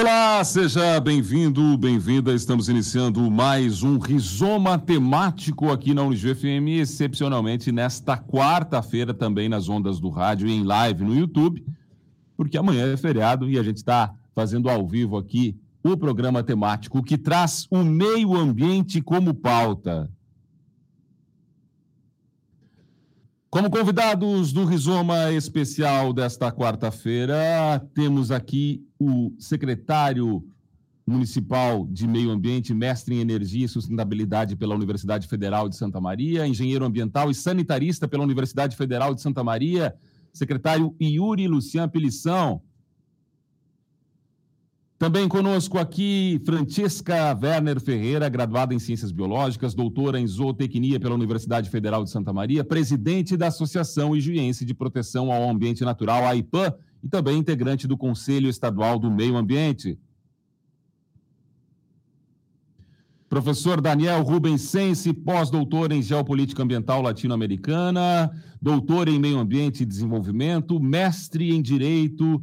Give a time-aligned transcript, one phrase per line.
[0.00, 2.32] Olá, seja bem-vindo, bem-vinda.
[2.32, 9.68] Estamos iniciando mais um rizoma temático aqui na Unijuí FM, excepcionalmente nesta quarta-feira também nas
[9.68, 11.66] ondas do rádio e em live no YouTube,
[12.36, 17.02] porque amanhã é feriado e a gente está fazendo ao vivo aqui o programa temático
[17.02, 20.08] que traz o meio ambiente como pauta.
[23.50, 30.44] Como convidados do Rizoma Especial desta quarta-feira, temos aqui o secretário
[31.06, 36.46] municipal de Meio Ambiente, mestre em Energia e Sustentabilidade pela Universidade Federal de Santa Maria,
[36.46, 39.96] engenheiro ambiental e sanitarista pela Universidade Federal de Santa Maria,
[40.30, 42.60] secretário Yuri Lucian Pelição.
[44.98, 51.70] Também conosco aqui Francesca Werner Ferreira, graduada em Ciências Biológicas, doutora em Zootecnia pela Universidade
[51.70, 56.74] Federal de Santa Maria, presidente da Associação Ijuiense de Proteção ao Ambiente Natural, a IPAM,
[57.00, 59.96] e também integrante do Conselho Estadual do Meio Ambiente.
[63.28, 70.80] Professor Daniel Rubens Sense, pós-doutor em Geopolítica Ambiental Latino-Americana, doutor em Meio Ambiente e Desenvolvimento,
[70.80, 72.42] mestre em Direito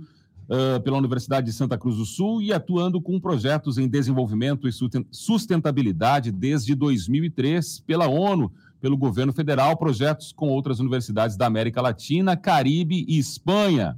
[0.50, 4.72] uh, pela Universidade de Santa Cruz do Sul e atuando com projetos em desenvolvimento e
[5.12, 12.38] sustentabilidade desde 2003 pela ONU, pelo governo federal, projetos com outras universidades da América Latina,
[12.38, 13.98] Caribe e Espanha.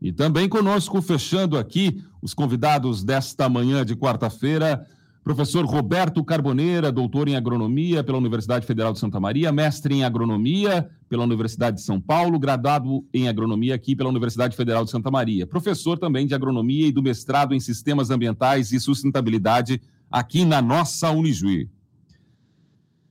[0.00, 4.86] E também conosco, fechando aqui os convidados desta manhã de quarta-feira,
[5.22, 10.90] Professor Roberto Carboneira, doutor em agronomia pela Universidade Federal de Santa Maria, mestre em agronomia
[11.10, 15.46] pela Universidade de São Paulo, graduado em agronomia aqui pela Universidade Federal de Santa Maria,
[15.46, 21.10] professor também de agronomia e do mestrado em sistemas ambientais e sustentabilidade aqui na nossa
[21.10, 21.68] Unijuí.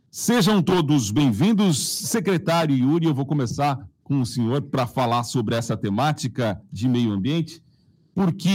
[0.09, 3.05] Sejam todos bem-vindos, secretário Yuri.
[3.05, 7.61] Eu vou começar com o senhor para falar sobre essa temática de meio ambiente,
[8.15, 8.49] porque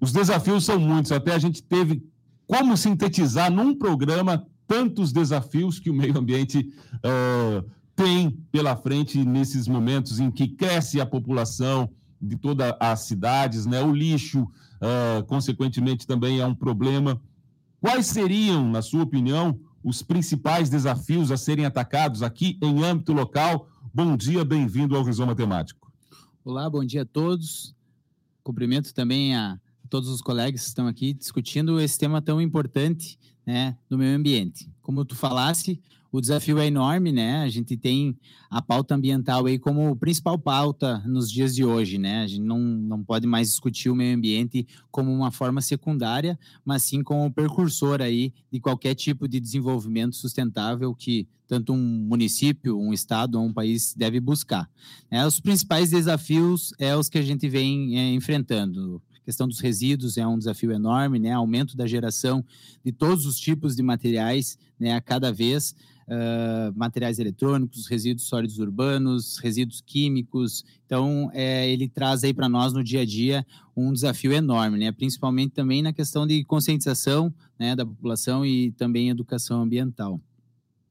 [0.00, 1.12] os desafios são muitos.
[1.12, 2.02] Até a gente teve
[2.48, 9.68] como sintetizar num programa tantos desafios que o meio ambiente uh, tem pela frente nesses
[9.68, 13.82] momentos em que cresce a população de todas as cidades, né?
[13.82, 17.20] O lixo, uh, consequentemente, também é um problema.
[17.80, 23.68] Quais seriam, na sua opinião, os principais desafios a serem atacados aqui em âmbito local?
[23.92, 25.92] Bom dia, bem-vindo ao Rizoma Temático.
[26.44, 27.74] Olá, bom dia a todos.
[28.42, 33.76] Cumprimento também a todos os colegas que estão aqui discutindo esse tema tão importante, né,
[33.88, 34.70] do meio ambiente.
[34.82, 37.42] Como tu falasse, o desafio é enorme, né?
[37.42, 38.16] A gente tem
[38.48, 42.22] a pauta ambiental aí como principal pauta nos dias de hoje, né?
[42.22, 46.82] A gente não, não pode mais discutir o meio ambiente como uma forma secundária, mas
[46.82, 52.78] sim como um precursor aí de qualquer tipo de desenvolvimento sustentável que tanto um município,
[52.78, 54.68] um estado ou um país deve buscar.
[55.10, 60.16] É, os principais desafios é os que a gente vem é, enfrentando questão dos resíduos
[60.16, 61.32] é um desafio enorme, né?
[61.32, 62.42] Aumento da geração
[62.82, 64.94] de todos os tipos de materiais, né?
[64.94, 65.74] A cada vez
[66.06, 70.64] uh, materiais eletrônicos, resíduos sólidos urbanos, resíduos químicos.
[70.86, 73.46] Então, é, ele traz aí para nós no dia a dia
[73.76, 74.90] um desafio enorme, né?
[74.92, 77.76] Principalmente também na questão de conscientização, né?
[77.76, 80.18] Da população e também educação ambiental.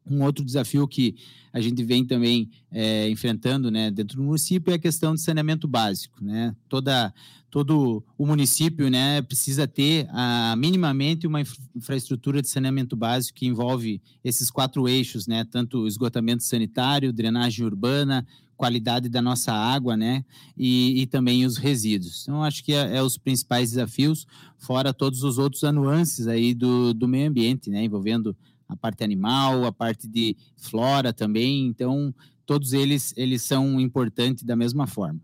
[0.09, 1.15] Um outro desafio que
[1.51, 5.67] a gente vem também é, enfrentando né, dentro do município é a questão de saneamento
[5.67, 6.23] básico.
[6.23, 6.55] Né?
[6.69, 7.13] Toda,
[7.49, 11.41] todo o município né, precisa ter a, minimamente uma
[11.75, 18.25] infraestrutura de saneamento básico que envolve esses quatro eixos, né, tanto esgotamento sanitário, drenagem urbana,
[18.57, 20.25] qualidade da nossa água, né?
[20.57, 22.23] E, e também os resíduos.
[22.23, 24.25] Então, acho que é, é, os principais desafios,
[24.57, 27.83] fora todos os outros nuances aí do, do meio ambiente, né?
[27.83, 28.35] Envolvendo
[28.67, 31.67] a parte animal, a parte de flora também.
[31.67, 32.13] Então,
[32.45, 35.19] todos eles, eles são importantes da mesma forma.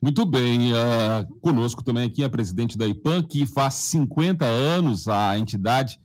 [0.00, 0.72] Muito bem.
[0.72, 5.98] Uh, conosco também aqui a presidente da IPAM, que faz 50 anos a entidade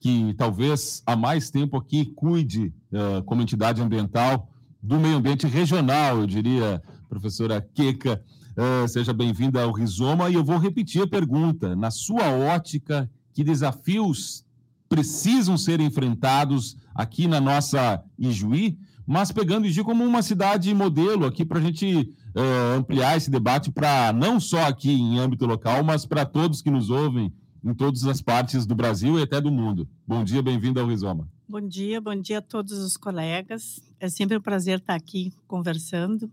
[0.00, 4.48] que talvez há mais tempo aqui cuide, uh, como entidade ambiental,
[4.80, 8.22] do meio ambiente regional, eu diria, professora Queca.
[8.56, 11.74] Uh, seja bem-vinda ao Rizoma e eu vou repetir a pergunta.
[11.74, 14.44] Na sua ótica, que desafios
[14.88, 21.44] precisam ser enfrentados aqui na nossa Ijuí, mas pegando Ijuí como uma cidade modelo aqui
[21.44, 26.06] para a gente uh, ampliar esse debate para não só aqui em âmbito local, mas
[26.06, 27.32] para todos que nos ouvem
[27.64, 29.88] em todas as partes do Brasil e até do mundo.
[30.06, 31.28] Bom dia, bem-vindo ao Rizoma.
[31.48, 33.80] Bom dia, bom dia a todos os colegas.
[33.98, 36.30] É sempre um prazer estar aqui conversando.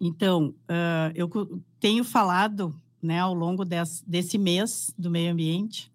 [0.00, 1.30] Então, uh, eu
[1.78, 5.91] tenho falado né, ao longo desse, desse mês do meio ambiente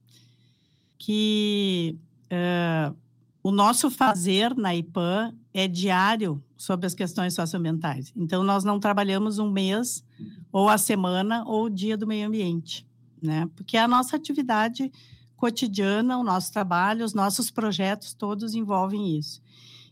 [0.97, 1.97] que
[2.31, 2.95] uh,
[3.43, 8.11] o nosso fazer na IPAM é diário sobre as questões socioambientais.
[8.15, 10.03] Então, nós não trabalhamos um mês
[10.51, 12.85] ou a semana, ou o dia do meio ambiente,
[13.21, 13.49] né?
[13.55, 14.91] Porque é a nossa atividade
[15.35, 19.41] cotidiana, o nosso trabalho, os nossos projetos todos envolvem isso.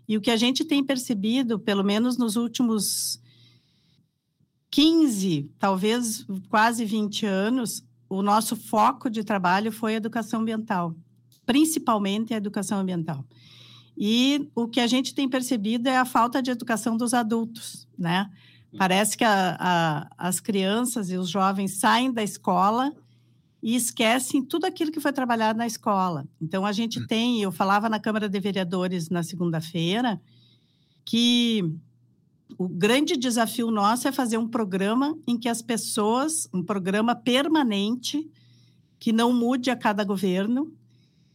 [0.08, 3.22] E o que a gente tem percebido, pelo menos nos últimos
[4.70, 10.96] 15, talvez quase 20 anos, o nosso foco de trabalho foi a educação ambiental,
[11.46, 13.26] principalmente a educação ambiental.
[13.98, 18.30] E o que a gente tem percebido é a falta de educação dos adultos, né?
[18.78, 22.94] Parece que a, a, as crianças e os jovens saem da escola
[23.64, 26.28] e esquecem tudo aquilo que foi trabalhado na escola.
[26.42, 27.08] Então, a gente hum.
[27.08, 30.22] tem, eu falava na Câmara de Vereadores na segunda-feira,
[31.06, 31.64] que
[32.58, 38.30] o grande desafio nosso é fazer um programa em que as pessoas, um programa permanente,
[39.00, 40.72] que não mude a cada governo,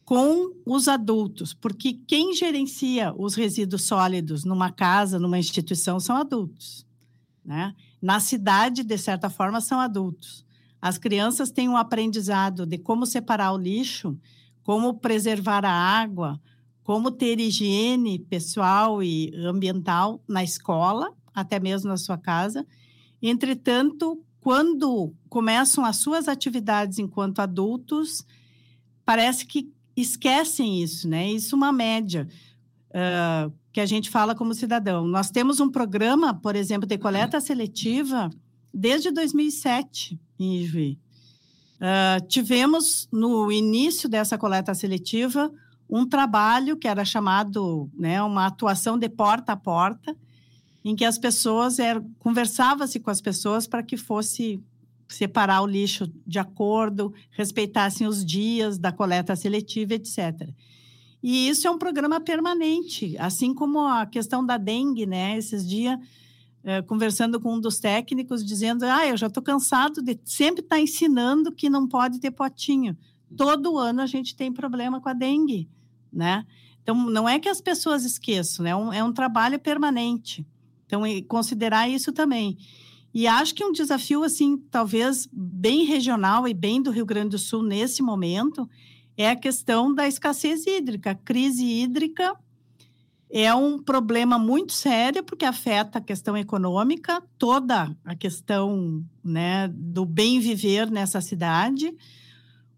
[0.04, 6.84] com os adultos, porque quem gerencia os resíduos sólidos numa casa, numa instituição, são adultos.
[7.44, 7.74] Né?
[8.02, 10.44] Na cidade, de certa forma, são adultos.
[10.82, 14.18] As crianças têm um aprendizado de como separar o lixo,
[14.62, 16.40] como preservar a água,
[16.82, 22.66] como ter higiene pessoal e ambiental na escola, até mesmo na sua casa.
[23.22, 28.24] Entretanto, quando começam as suas atividades enquanto adultos,
[29.04, 31.30] parece que esquecem isso, né?
[31.30, 32.26] Isso é uma média
[32.90, 35.06] uh, que a gente fala como cidadão.
[35.06, 38.30] Nós temos um programa, por exemplo, de coleta seletiva
[38.72, 40.98] desde 2007 em Ijuí.
[41.76, 45.50] Uh, tivemos no início dessa coleta seletiva
[45.90, 50.16] um trabalho que era chamado, né, uma atuação de porta a porta,
[50.84, 51.76] em que as pessoas
[52.18, 54.62] conversava-se com as pessoas para que fosse
[55.08, 60.48] separar o lixo de acordo, respeitassem os dias da coleta seletiva, etc.
[61.22, 65.36] E isso é um programa permanente, assim como a questão da dengue, né?
[65.36, 65.98] Esses dias,
[66.64, 70.76] eh, conversando com um dos técnicos, dizendo: Ah, eu já estou cansado de sempre estar
[70.76, 72.96] tá ensinando que não pode ter potinho.
[73.36, 75.68] Todo ano a gente tem problema com a dengue,
[76.12, 76.44] né?
[76.82, 78.70] Então, não é que as pessoas esqueçam, né?
[78.70, 80.46] É um, é um trabalho permanente.
[80.86, 82.56] Então, considerar isso também.
[83.12, 87.38] E acho que um desafio, assim, talvez bem regional e bem do Rio Grande do
[87.38, 88.68] Sul nesse momento,
[89.16, 91.10] é a questão da escassez hídrica.
[91.10, 92.36] A crise hídrica
[93.28, 100.04] é um problema muito sério, porque afeta a questão econômica, toda a questão né, do
[100.04, 101.94] bem viver nessa cidade,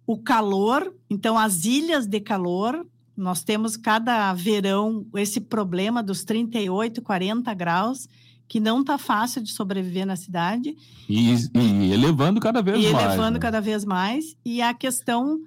[0.07, 2.87] o calor, então, as ilhas de calor.
[3.17, 8.09] Nós temos cada verão esse problema dos 38, 40 graus
[8.49, 10.77] que não está fácil de sobreviver na cidade.
[11.09, 13.05] E, e elevando cada vez e mais.
[13.05, 13.39] E elevando né?
[13.39, 14.37] cada vez mais.
[14.45, 15.41] E a questão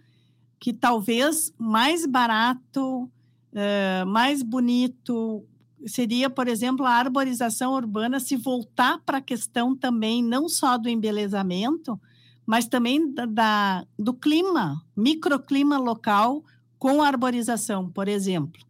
[0.60, 5.46] que talvez mais barato, uh, mais bonito,
[5.86, 10.90] seria, por exemplo, a arborização urbana se voltar para a questão também não só do
[10.90, 12.00] embelezamento,
[12.46, 16.44] mas também da, da, do clima, microclima local
[16.78, 18.62] com arborização, por exemplo.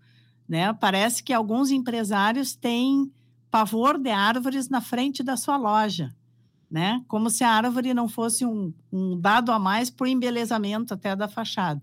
[0.47, 0.71] Né?
[0.73, 3.11] Parece que alguns empresários têm
[3.49, 6.13] pavor de árvores na frente da sua loja,
[6.69, 7.01] né?
[7.07, 11.15] Como se a árvore não fosse um, um dado a mais para o embelezamento até
[11.15, 11.81] da fachada.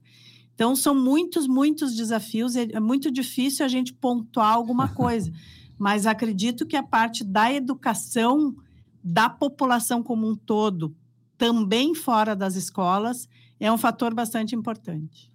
[0.55, 2.57] Então, são muitos, muitos desafios.
[2.57, 5.33] É, é muito difícil a gente pontuar alguma coisa,
[5.79, 8.55] mas acredito que a parte da educação
[9.03, 10.95] da população como um todo,
[11.37, 15.32] também fora das escolas, é um fator bastante importante.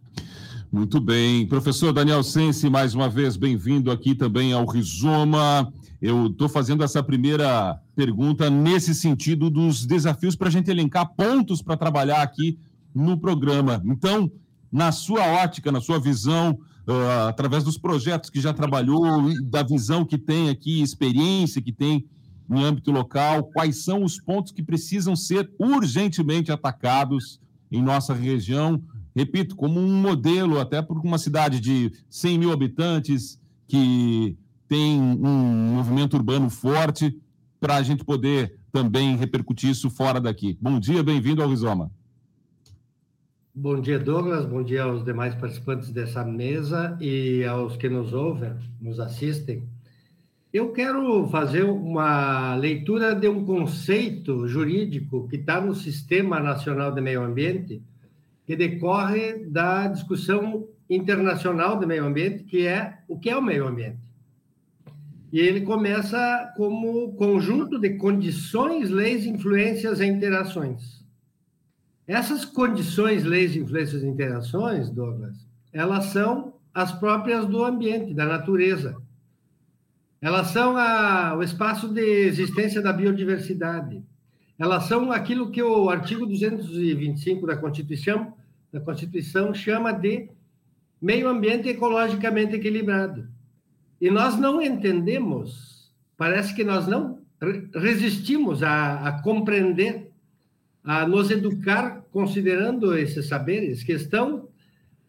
[0.69, 1.47] Muito bem.
[1.47, 5.71] Professor Daniel Sense, mais uma vez, bem-vindo aqui também ao Rizoma.
[6.01, 11.61] Eu estou fazendo essa primeira pergunta nesse sentido dos desafios para a gente elencar pontos
[11.61, 12.59] para trabalhar aqui
[12.93, 13.81] no programa.
[13.85, 14.29] Então,
[14.69, 19.01] na sua ótica, na sua visão, uh, através dos projetos que já trabalhou,
[19.45, 22.05] da visão que tem aqui, experiência que tem
[22.47, 27.39] no âmbito local, quais são os pontos que precisam ser urgentemente atacados
[27.71, 28.81] em nossa região?
[29.17, 35.73] Repito, como um modelo, até por uma cidade de 100 mil habitantes, que tem um
[35.73, 37.19] movimento urbano forte
[37.59, 40.55] para a gente poder também repercutir isso fora daqui.
[40.61, 41.89] Bom dia, bem-vindo ao Rizoma.
[43.55, 44.45] Bom dia, Douglas.
[44.45, 49.63] Bom dia aos demais participantes dessa mesa e aos que nos ouvem, nos assistem.
[50.53, 57.01] Eu quero fazer uma leitura de um conceito jurídico que está no Sistema Nacional de
[57.01, 57.81] Meio Ambiente,
[58.47, 63.67] que decorre da discussão internacional de meio ambiente, que é o que é o meio
[63.67, 63.99] ambiente.
[65.33, 71.05] E ele começa como conjunto de condições, leis, influências e interações.
[72.07, 75.35] Essas condições, leis, influências e interações, Douglas,
[75.73, 78.95] elas são as próprias do ambiente, da natureza.
[80.21, 84.01] Elas são a, o espaço de existência da biodiversidade.
[84.59, 88.33] Elas são aquilo que o artigo 225 da Constituição,
[88.71, 90.29] da Constituição chama de
[91.01, 93.27] meio ambiente ecologicamente equilibrado.
[94.01, 97.19] E nós não entendemos, parece que nós não
[97.73, 100.11] resistimos a, a compreender,
[100.83, 104.47] a nos educar considerando esses saberes que estão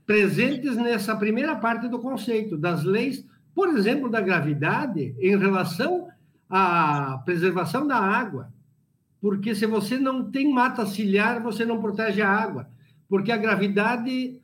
[0.07, 3.25] presentes nessa primeira parte do conceito das leis,
[3.55, 6.09] por exemplo, da gravidade em relação
[6.51, 8.53] à preservação da água.
[9.21, 12.69] Porque se você não tem mata ciliar, você não protege a água.
[13.09, 14.41] Porque a gravidade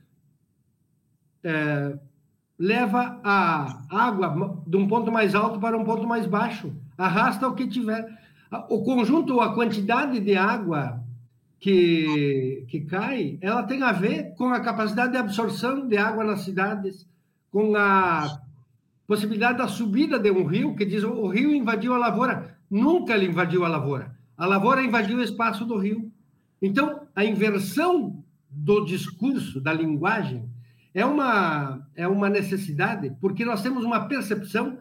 [1.42, 1.98] é,
[2.58, 7.54] leva a água de um ponto mais alto para um ponto mais baixo, arrasta o
[7.54, 8.06] que tiver.
[8.68, 11.00] O conjunto, a quantidade de água
[11.58, 16.42] que, que cai, ela tem a ver com a capacidade de absorção de água nas
[16.42, 17.06] cidades,
[17.50, 18.38] com a
[19.06, 22.56] possibilidade da subida de um rio, que diz o rio invadiu a lavoura.
[22.70, 24.13] Nunca ele invadiu a lavoura.
[24.36, 26.10] A lavoura invadiu o espaço do rio.
[26.60, 30.48] Então, a inversão do discurso, da linguagem,
[30.92, 34.78] é uma, é uma necessidade, porque nós temos uma percepção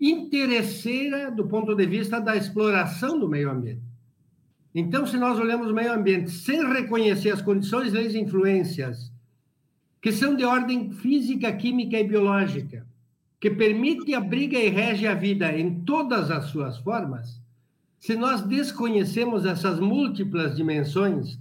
[0.00, 3.82] interesseira do ponto de vista da exploração do meio ambiente.
[4.74, 9.12] Então, se nós olhamos o meio ambiente sem reconhecer as condições, leis e influências
[10.02, 12.86] que são de ordem física, química e biológica,
[13.40, 17.40] que permite, abriga e rege a vida em todas as suas formas,
[18.04, 21.38] se nós desconhecemos essas múltiplas dimensões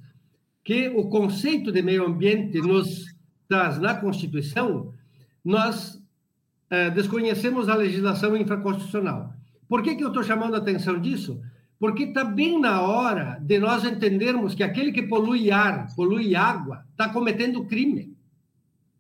[0.63, 3.13] que o conceito de meio ambiente nos
[3.50, 4.93] traz na Constituição,
[5.43, 6.01] nós
[6.70, 9.34] é, desconhecemos a legislação infraconstitucional.
[9.67, 11.41] Por que, que eu estou chamando a atenção disso?
[11.77, 16.86] Porque está bem na hora de nós entendermos que aquele que polui ar, polui água,
[16.91, 18.15] está cometendo crime.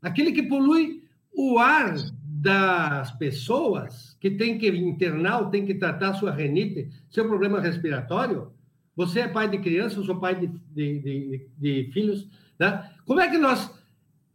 [0.01, 1.01] Aquele que polui
[1.33, 1.95] o ar
[2.43, 8.51] das pessoas, que tem que internar, tem que tratar sua renite, seu problema respiratório,
[8.93, 12.27] você é pai de criança, eu sou pai de, de, de, de filhos,
[12.59, 12.91] né?
[13.05, 13.71] como é que nós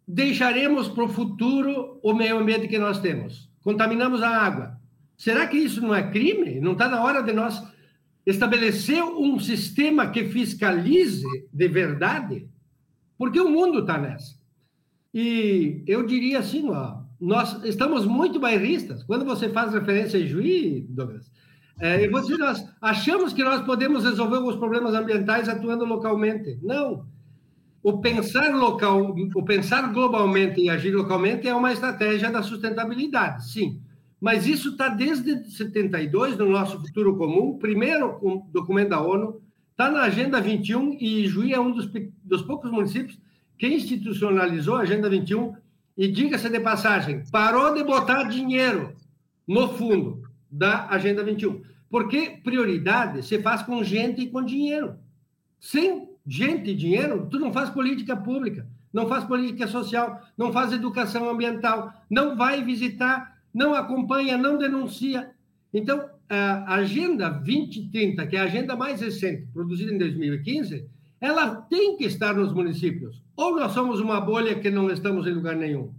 [0.06, 3.50] deixaremos para o futuro o meio ambiente que nós temos.
[3.62, 4.80] Contaminamos a água.
[5.14, 6.60] Será que isso não é crime?
[6.60, 7.62] Não está na hora de nós
[8.24, 12.48] estabelecer um sistema que fiscalize de verdade?
[13.18, 14.34] Porque o mundo está nessa.
[15.12, 19.02] E eu diria assim, ó, nós estamos muito bairristas.
[19.04, 21.30] Quando você faz referência a Juí, Douglas,
[21.80, 26.58] é, nós achamos que nós podemos resolver os problemas ambientais atuando localmente.
[26.62, 27.06] Não
[27.82, 33.80] o pensar local, o pensar globalmente e agir localmente é uma estratégia da sustentabilidade, sim.
[34.20, 38.18] Mas isso está desde 72 no nosso futuro comum, primeiro
[38.52, 41.88] documento da ONU, está na Agenda 21 e Juí é um dos,
[42.24, 43.18] dos poucos municípios
[43.56, 45.54] que institucionalizou a Agenda 21
[45.98, 48.94] e diga-se de passagem, parou de botar dinheiro
[49.44, 51.60] no fundo da Agenda 21.
[51.90, 54.94] Porque prioridade se faz com gente e com dinheiro.
[55.58, 60.72] Sem gente e dinheiro, tu não faz política pública, não faz política social, não faz
[60.72, 65.32] educação ambiental, não vai visitar, não acompanha, não denuncia.
[65.74, 70.86] Então, a Agenda 2030, que é a agenda mais recente, produzida em 2015,
[71.20, 73.22] ela tem que estar nos municípios.
[73.36, 75.92] Ou nós somos uma bolha que não estamos em lugar nenhum.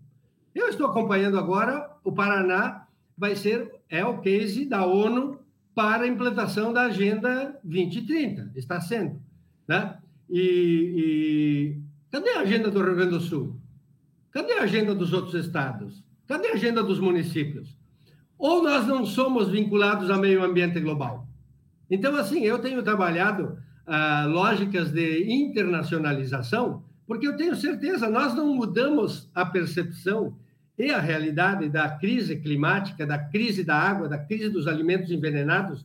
[0.53, 5.39] Eu estou acompanhando agora, o Paraná vai ser, é o case da ONU
[5.75, 9.21] para a implantação da Agenda 2030, está sendo.
[9.67, 9.97] Né?
[10.29, 10.43] E,
[10.97, 13.55] e, cadê a agenda do Rio Grande do Sul?
[14.31, 16.03] Cadê a agenda dos outros estados?
[16.27, 17.77] Cadê a agenda dos municípios?
[18.37, 21.27] Ou nós não somos vinculados ao meio ambiente global?
[21.89, 23.57] Então, assim, eu tenho trabalhado
[23.89, 30.35] ah, lógicas de internacionalização, porque eu tenho certeza, nós não mudamos a percepção
[30.77, 35.83] e a realidade da crise climática, da crise da água, da crise dos alimentos envenenados,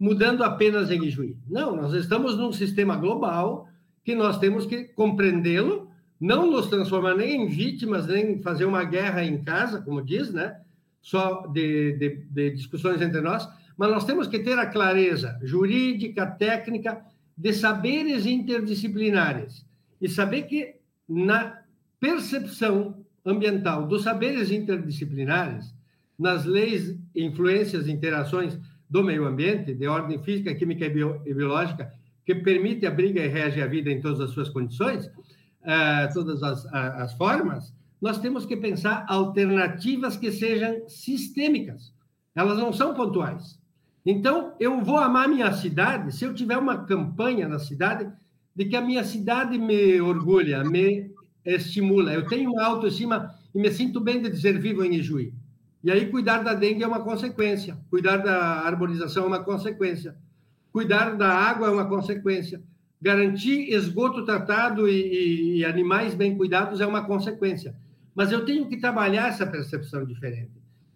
[0.00, 1.36] mudando apenas em Ijuí.
[1.46, 3.68] Não, nós estamos num sistema global
[4.02, 9.22] que nós temos que compreendê-lo, não nos transformar nem em vítimas, nem fazer uma guerra
[9.22, 10.56] em casa, como diz, né?
[11.02, 16.26] Só de, de, de discussões entre nós, mas nós temos que ter a clareza jurídica,
[16.26, 19.64] técnica, de saberes interdisciplinares
[20.00, 20.76] e saber que
[21.08, 21.62] na
[21.98, 25.74] percepção ambiental dos saberes interdisciplinares,
[26.18, 28.58] nas leis, influências, interações
[28.88, 31.92] do meio ambiente, de ordem física, química e, bio, e biológica,
[32.24, 36.42] que permite a briga e rege a vida em todas as suas condições, uh, todas
[36.42, 41.92] as, as formas, nós temos que pensar alternativas que sejam sistêmicas.
[42.34, 43.58] Elas não são pontuais.
[44.04, 48.10] Então, eu vou amar minha cidade se eu tiver uma campanha na cidade
[48.54, 51.10] de que a minha cidade me orgulha, me
[51.44, 52.12] estimula.
[52.12, 55.32] Eu tenho uma autoestima e me sinto bem de dizer vivo em Ijuí.
[55.84, 60.16] E aí, cuidar da dengue é uma consequência, cuidar da arborização é uma consequência.
[60.72, 62.62] cuidar da água é uma consequência.
[63.00, 67.74] Garantir esgoto tratado e, e, e animais bem cuidados é uma consequência.
[68.14, 70.52] Mas eu tenho que trabalhar essa percepção diferente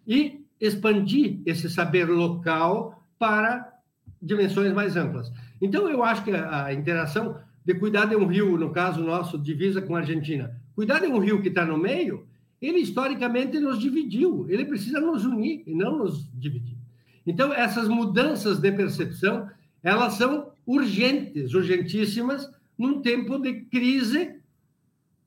[0.07, 3.73] e expandir esse saber local para
[4.21, 5.31] dimensões mais amplas.
[5.61, 9.81] Então, eu acho que a interação de cuidar de um rio, no caso nosso, divisa
[9.81, 12.25] com a Argentina, cuidar de um rio que está no meio,
[12.61, 16.77] ele historicamente nos dividiu, ele precisa nos unir e não nos dividir.
[17.25, 19.49] Então, essas mudanças de percepção,
[19.83, 24.39] elas são urgentes, urgentíssimas, num tempo de crise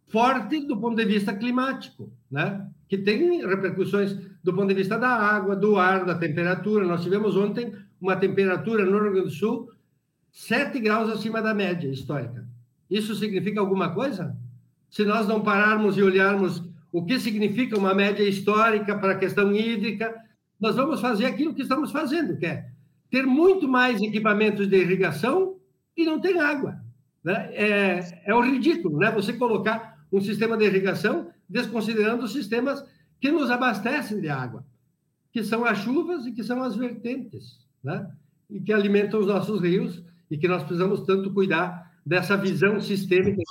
[0.08, 2.66] forte do ponto de vista climático, né?
[2.88, 6.86] que tem repercussões do ponto de vista da água, do ar, da temperatura.
[6.86, 9.70] Nós tivemos ontem uma temperatura no Rio Grande do Sul
[10.32, 12.46] 7 graus acima da média histórica.
[12.90, 14.36] Isso significa alguma coisa?
[14.88, 19.54] Se nós não pararmos e olharmos o que significa uma média histórica para a questão
[19.54, 20.14] hídrica,
[20.58, 22.68] nós vamos fazer aquilo que estamos fazendo, que é
[23.10, 25.56] ter muito mais equipamentos de irrigação
[25.96, 26.80] e não tem água.
[27.22, 27.50] Né?
[27.52, 29.10] É, é o ridículo, né?
[29.10, 32.84] Você colocar um sistema de irrigação desconsiderando os sistemas
[33.20, 34.64] que nos abastecem de água,
[35.32, 38.10] que são as chuvas e que são as vertentes, né?
[38.48, 43.42] E que alimentam os nossos rios e que nós precisamos tanto cuidar dessa visão sistêmica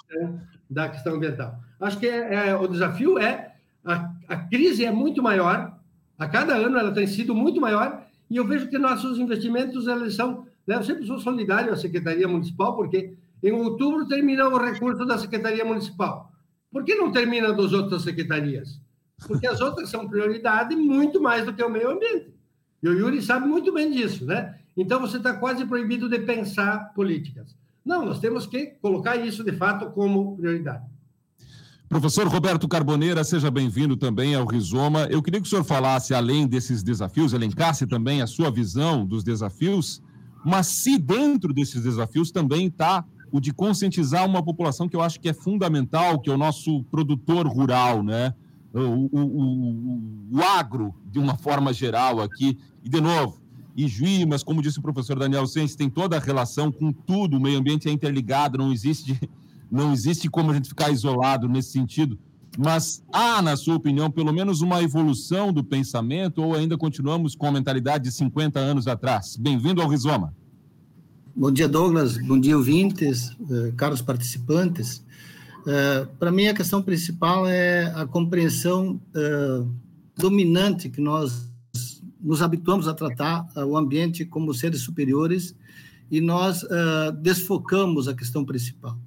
[0.70, 1.60] da questão ambiental.
[1.80, 5.78] Acho que é, é, o desafio é a, a crise é muito maior,
[6.18, 10.16] a cada ano ela tem sido muito maior, e eu vejo que nossos investimentos eles
[10.16, 10.46] são.
[10.68, 15.18] Né, eu sempre sou solidário à Secretaria Municipal, porque em outubro termina o recurso da
[15.18, 16.32] Secretaria Municipal.
[16.72, 18.78] Por que não termina das outras secretarias?
[19.28, 22.34] Porque as outras são prioridade muito mais do que o meio ambiente.
[22.82, 24.56] E o Yuri sabe muito bem disso, né?
[24.76, 27.56] Então você está quase proibido de pensar políticas.
[27.86, 30.84] Não, nós temos que colocar isso de fato como prioridade.
[31.90, 35.08] Professor Roberto Carboneira, seja bem-vindo também ao Rizoma.
[35.10, 39.24] Eu queria que o senhor falasse, além desses desafios, elencasse também a sua visão dos
[39.24, 40.01] desafios,
[40.46, 45.20] mas se dentro desses desafios também está o de conscientizar uma população que eu acho
[45.20, 48.34] que é fundamental, que é o nosso produtor rural, né?
[48.74, 52.58] O, o, o, agro, de uma forma geral aqui.
[52.84, 53.40] E, de novo,
[53.75, 57.40] Ijuí, mas como disse o professor Daniel Sens, tem toda a relação com tudo, o
[57.40, 59.20] meio ambiente é interligado, não existe,
[59.72, 62.20] não existe como a gente ficar isolado nesse sentido.
[62.58, 67.48] Mas há, na sua opinião, pelo menos uma evolução do pensamento ou ainda continuamos com
[67.48, 69.38] a mentalidade de 50 anos atrás?
[69.38, 70.34] Bem-vindo ao Rizoma.
[71.36, 72.18] Bom dia, Douglas.
[72.18, 75.01] Bom dia, ouvintes, eh, caros participantes.
[75.70, 79.64] Eh, Para mim, a questão principal é a compreensão eh,
[80.18, 81.48] dominante que nós
[82.20, 85.55] nos habituamos a tratar uh, o ambiente como seres superiores
[86.12, 89.00] e nós uh, desfocamos a questão principal.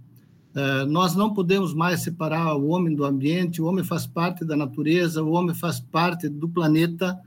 [0.54, 4.56] Uh, nós não podemos mais separar o homem do ambiente, o homem faz parte da
[4.56, 7.18] natureza, o homem faz parte do planeta,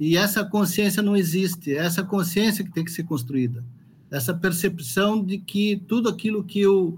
[0.00, 3.62] e essa consciência não existe, é essa consciência que tem que ser construída,
[4.10, 6.96] essa percepção de que tudo aquilo que eu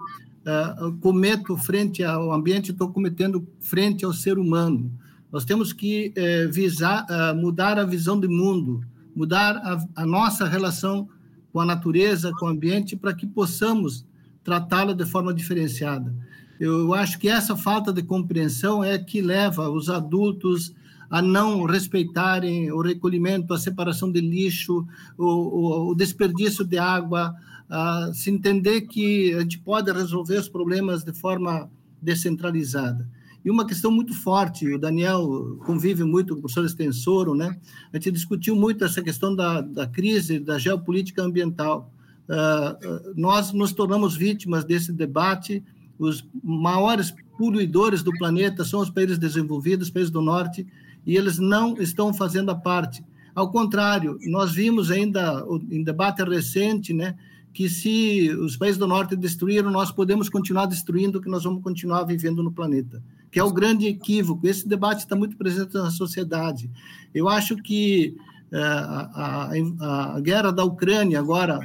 [0.81, 4.91] uh, cometo frente ao ambiente, estou cometendo frente ao ser humano,
[5.33, 8.81] nós temos que é, visar, uh, mudar a visão do mundo,
[9.15, 11.09] mudar a, a, nossa relação
[11.53, 14.05] com a natureza, com o ambiente, para que possamos
[14.43, 16.13] tratá-la de forma diferenciada.
[16.59, 20.75] Eu acho que essa falta de compreensão é que leva os adultos
[21.11, 24.87] a não respeitarem o recolhimento, a separação de lixo,
[25.19, 27.35] o, o, desperdício de água,
[27.69, 31.69] a se entender que a gente pode resolver os problemas de forma
[32.01, 33.09] descentralizada.
[33.45, 37.59] E uma questão muito forte, o Daniel convive muito com o professor Extensoro, né?
[37.93, 41.91] A gente discutiu muito essa questão da, da crise, da geopolítica ambiental.
[42.29, 45.65] Uh, nós nos tornamos vítimas desse debate.
[45.99, 50.67] Os maiores poluidores do planeta são os países desenvolvidos, os países do norte,
[51.07, 53.05] e eles não estão fazendo a parte.
[53.35, 57.17] Ao contrário, nós vimos ainda em debate recente, né,
[57.53, 62.05] que se os países do norte destruíram, nós podemos continuar destruindo, que nós vamos continuar
[62.05, 64.47] vivendo no planeta que é o grande equívoco.
[64.47, 66.71] Esse debate está muito presente na sociedade.
[67.15, 68.17] Eu acho que
[68.53, 71.61] é, a, a, a, guerra da Ucrânia agora,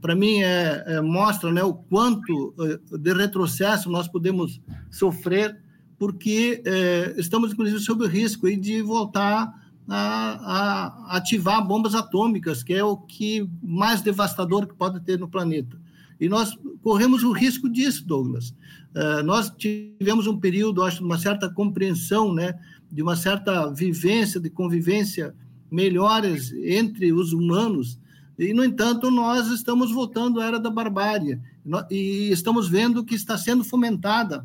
[0.00, 4.60] para mim, é, é, mostra né, o quanto é, de retrocesso nós podemos
[4.90, 5.58] sofrer,
[5.98, 9.52] porque é, estamos, inclusive, sob o risco de voltar
[9.88, 15.28] a, a ativar bombas atômicas, que é o que mais devastador que pode ter no
[15.28, 15.78] planeta.
[16.20, 18.50] E nós corremos o risco disso, Douglas.
[18.94, 22.54] Uh, nós tivemos um período, acho, de uma certa compreensão, né,
[22.90, 25.34] de uma certa vivência, de convivência
[25.70, 27.98] melhores entre os humanos,
[28.38, 31.40] e, no entanto, nós estamos voltando à era da barbárie,
[31.90, 34.44] e estamos vendo que está sendo fomentada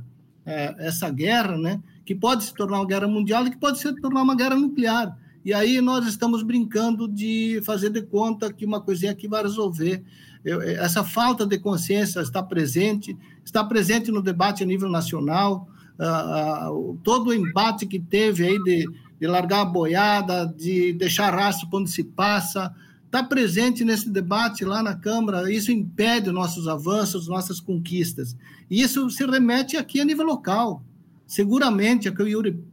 [0.49, 3.93] é, essa guerra, né, que pode se tornar uma guerra mundial e que pode se
[4.01, 5.15] tornar uma guerra nuclear.
[5.45, 10.03] E aí nós estamos brincando de fazer de conta que uma coisinha aqui vai resolver.
[10.43, 15.67] Eu, essa falta de consciência está presente, está presente no debate a nível nacional,
[15.99, 21.33] uh, uh, todo o embate que teve aí de, de largar a boiada, de deixar
[21.33, 22.73] rastro onde se passa,
[23.09, 28.37] está presente nesse debate lá na Câmara, isso impede nossos avanços, nossas conquistas.
[28.69, 30.83] E isso se remete aqui a nível local.
[31.25, 32.63] Seguramente, a que o Yuri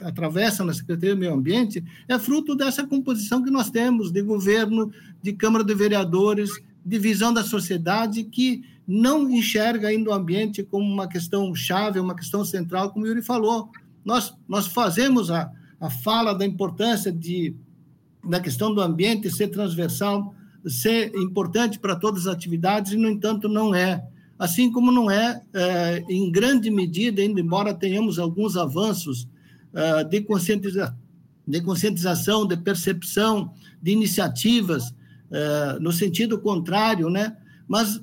[0.00, 4.92] atravessa na Secretaria do Meio Ambiente é fruto dessa composição que nós temos de governo,
[5.22, 6.50] de Câmara de Vereadores,
[6.84, 12.14] de visão da sociedade que não enxerga ainda o ambiente como uma questão chave, uma
[12.14, 13.70] questão central, como o Yuri falou.
[14.04, 17.54] Nós, nós fazemos a, a fala da importância de,
[18.24, 20.34] da questão do ambiente ser transversal,
[20.66, 24.04] ser importante para todas as atividades, e, no entanto, não é.
[24.38, 29.28] Assim como não é, é em grande medida, ainda embora tenhamos alguns avanços
[29.72, 30.96] é, de, conscientiza
[31.46, 34.94] de conscientização, de percepção, de iniciativas,
[35.30, 37.36] é, no sentido contrário, né?
[37.66, 38.00] mas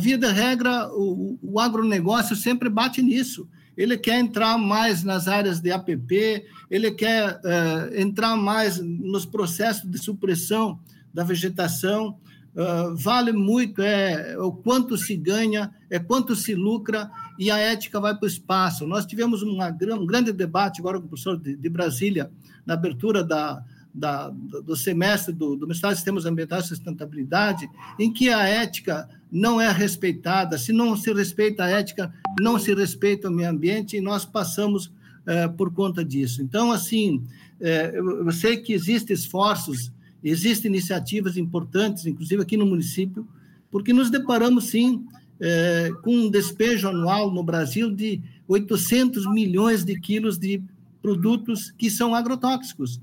[0.00, 3.48] via de regra, o, o agronegócio sempre bate nisso.
[3.78, 9.88] Ele quer entrar mais nas áreas de APP, ele quer uh, entrar mais nos processos
[9.88, 10.80] de supressão
[11.14, 12.18] da vegetação.
[12.56, 18.00] Uh, vale muito é o quanto se ganha, é quanto se lucra e a ética
[18.00, 18.84] vai para o espaço.
[18.84, 22.32] Nós tivemos uma, um grande debate agora com o professor de, de Brasília,
[22.66, 23.62] na abertura da,
[23.94, 29.08] da, do semestre do, do Ministério de Sistemas Ambientais e Sustentabilidade, em que a ética
[29.30, 30.58] não é respeitada.
[30.58, 34.92] Se não se respeita a ética, não se respeita o meio ambiente e nós passamos
[35.26, 36.42] é, por conta disso.
[36.42, 37.22] Então, assim,
[37.60, 43.26] é, eu sei que existem esforços, existem iniciativas importantes, inclusive aqui no município,
[43.70, 45.06] porque nos deparamos, sim,
[45.40, 50.62] é, com um despejo anual no Brasil de 800 milhões de quilos de
[51.02, 53.00] produtos que são agrotóxicos.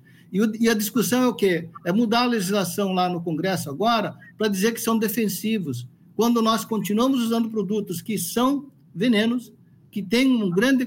[0.60, 1.70] E, a discussão é o quê?
[1.86, 6.66] É mudar a legislação lá no Congresso agora para dizer que são defensivos, quando nós
[6.66, 9.54] continuamos usando produtos que são venenos,
[9.90, 10.86] que têm uma grande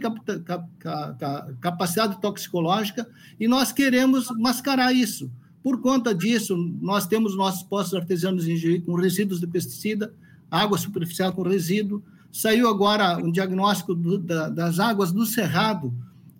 [1.62, 3.08] capacidade toxicológica,
[3.40, 5.30] e nós queremos mascarar isso.
[5.62, 10.12] Por conta disso, nós temos nossos postos artesianos Juí com resíduos de pesticida,
[10.50, 12.02] água superficial com resíduo.
[12.30, 15.90] Saiu agora um diagnóstico do, da, das águas do Cerrado,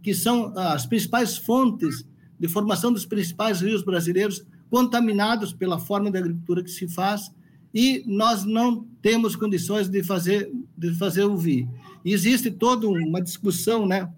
[0.03, 2.05] que são as principais fontes
[2.39, 7.33] de formação dos principais rios brasileiros contaminados pela forma de agricultura que se faz
[7.75, 11.69] e nós não temos condições de fazer de fazer ouvir.
[12.05, 14.09] E existe toda uma discussão, né,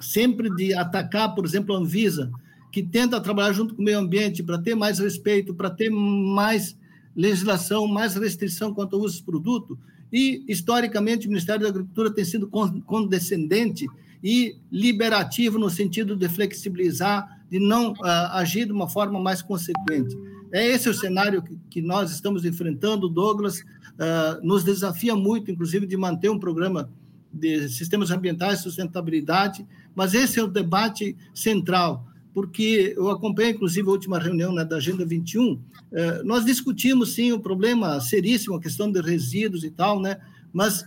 [0.00, 2.30] sempre de atacar, por exemplo, a Anvisa,
[2.72, 6.76] que tenta trabalhar junto com o meio ambiente para ter mais respeito, para ter mais
[7.14, 9.76] legislação, mais restrição quanto ao uso dos produtos.
[10.12, 12.48] E, historicamente, o Ministério da Agricultura tem sido
[12.86, 13.86] condescendente
[14.22, 20.16] e liberativo no sentido de flexibilizar de não uh, agir de uma forma mais consequente.
[20.52, 23.08] É esse o cenário que, que nós estamos enfrentando.
[23.08, 26.90] Douglas uh, nos desafia muito, inclusive, de manter um programa
[27.32, 33.92] de sistemas ambientais, sustentabilidade, mas esse é o debate central, porque eu acompanhei, inclusive, a
[33.92, 35.60] última reunião né, da Agenda 21, uh,
[35.92, 40.18] eh, nós discutimos, sim, o problema seríssimo, a questão de resíduos e tal, né,
[40.52, 40.84] mas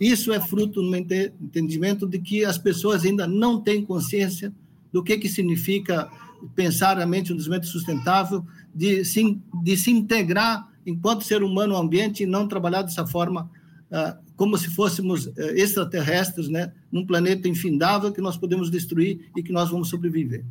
[0.00, 4.52] isso é fruto, no entendimento, de que as pessoas ainda não têm consciência
[4.94, 6.08] do que, que significa
[6.54, 12.22] pensar a mente desenvolvimento sustentável, de se, de se integrar enquanto ser humano ao ambiente
[12.22, 13.50] e não trabalhar dessa forma
[13.90, 19.42] uh, como se fôssemos uh, extraterrestres, né, num planeta infindável que nós podemos destruir e
[19.42, 20.44] que nós vamos sobreviver.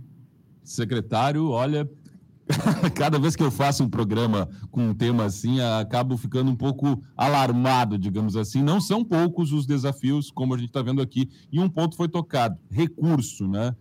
[0.62, 1.90] Secretário, olha,
[2.96, 7.02] cada vez que eu faço um programa com um tema assim, acabo ficando um pouco
[7.16, 8.62] alarmado, digamos assim.
[8.62, 12.10] Não são poucos os desafios, como a gente está vendo aqui, e um ponto foi
[12.10, 13.74] tocado: recurso, né?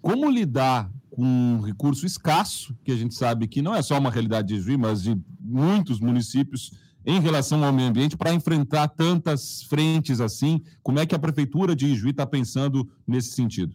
[0.00, 4.10] Como lidar com um recurso escasso, que a gente sabe que não é só uma
[4.10, 6.72] realidade de Juiz, mas de muitos municípios
[7.04, 10.60] em relação ao meio ambiente, para enfrentar tantas frentes assim?
[10.82, 13.74] Como é que a Prefeitura de Ijuí está pensando nesse sentido?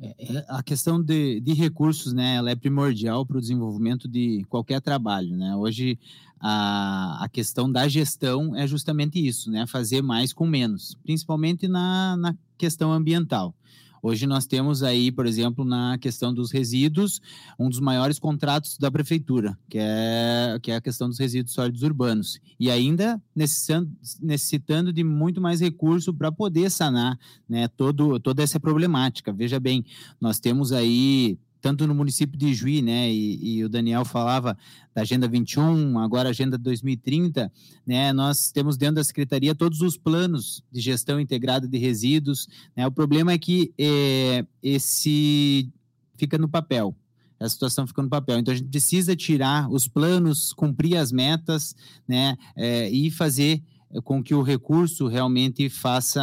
[0.00, 4.44] É, é, a questão de, de, recursos, né, ela é primordial para o desenvolvimento de
[4.48, 5.54] qualquer trabalho, né?
[5.54, 5.98] Hoje
[6.40, 9.66] a, a questão da gestão é justamente isso, né?
[9.66, 13.54] Fazer mais com menos, principalmente na, na questão ambiental.
[14.02, 17.20] Hoje nós temos aí, por exemplo, na questão dos resíduos,
[17.58, 21.82] um dos maiores contratos da prefeitura, que é, que é a questão dos resíduos sólidos
[21.82, 22.40] urbanos.
[22.58, 29.32] E ainda necessitando, de muito mais recurso para poder sanar né, todo, toda essa problemática.
[29.32, 29.84] Veja bem,
[30.20, 34.56] nós temos aí tanto no município de Juí, né, e, e, o Daniel falava
[34.94, 37.52] da Agenda 21, agora Agenda 2030,
[37.86, 42.86] né, nós temos dentro da Secretaria todos os planos de gestão integrada de resíduos, né,
[42.86, 45.70] o problema é que é, esse
[46.16, 46.94] fica no papel,
[47.38, 48.38] a situação fica no papel.
[48.38, 51.74] Então a gente precisa tirar os planos, cumprir as metas,
[52.06, 53.62] né, é, e fazer
[54.04, 56.22] com que o recurso realmente faça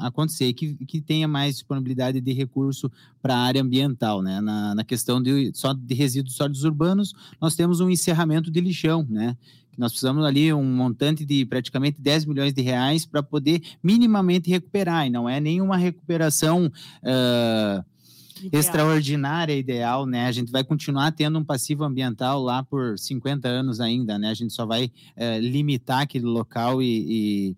[0.00, 2.90] acontecer, que, que tenha mais disponibilidade de recurso
[3.20, 4.40] para a área ambiental, né?
[4.40, 9.06] Na, na questão de só de resíduos sólidos urbanos, nós temos um encerramento de lixão,
[9.08, 9.36] né?
[9.76, 15.06] Nós precisamos ali um montante de praticamente 10 milhões de reais para poder minimamente recuperar,
[15.06, 17.84] e não é nenhuma recuperação uh,
[18.46, 18.60] Ideal.
[18.60, 20.26] extraordinária, ideal, né?
[20.26, 24.30] A gente vai continuar tendo um passivo ambiental lá por 50 anos ainda, né?
[24.30, 27.56] A gente só vai é, limitar aquele local e, e,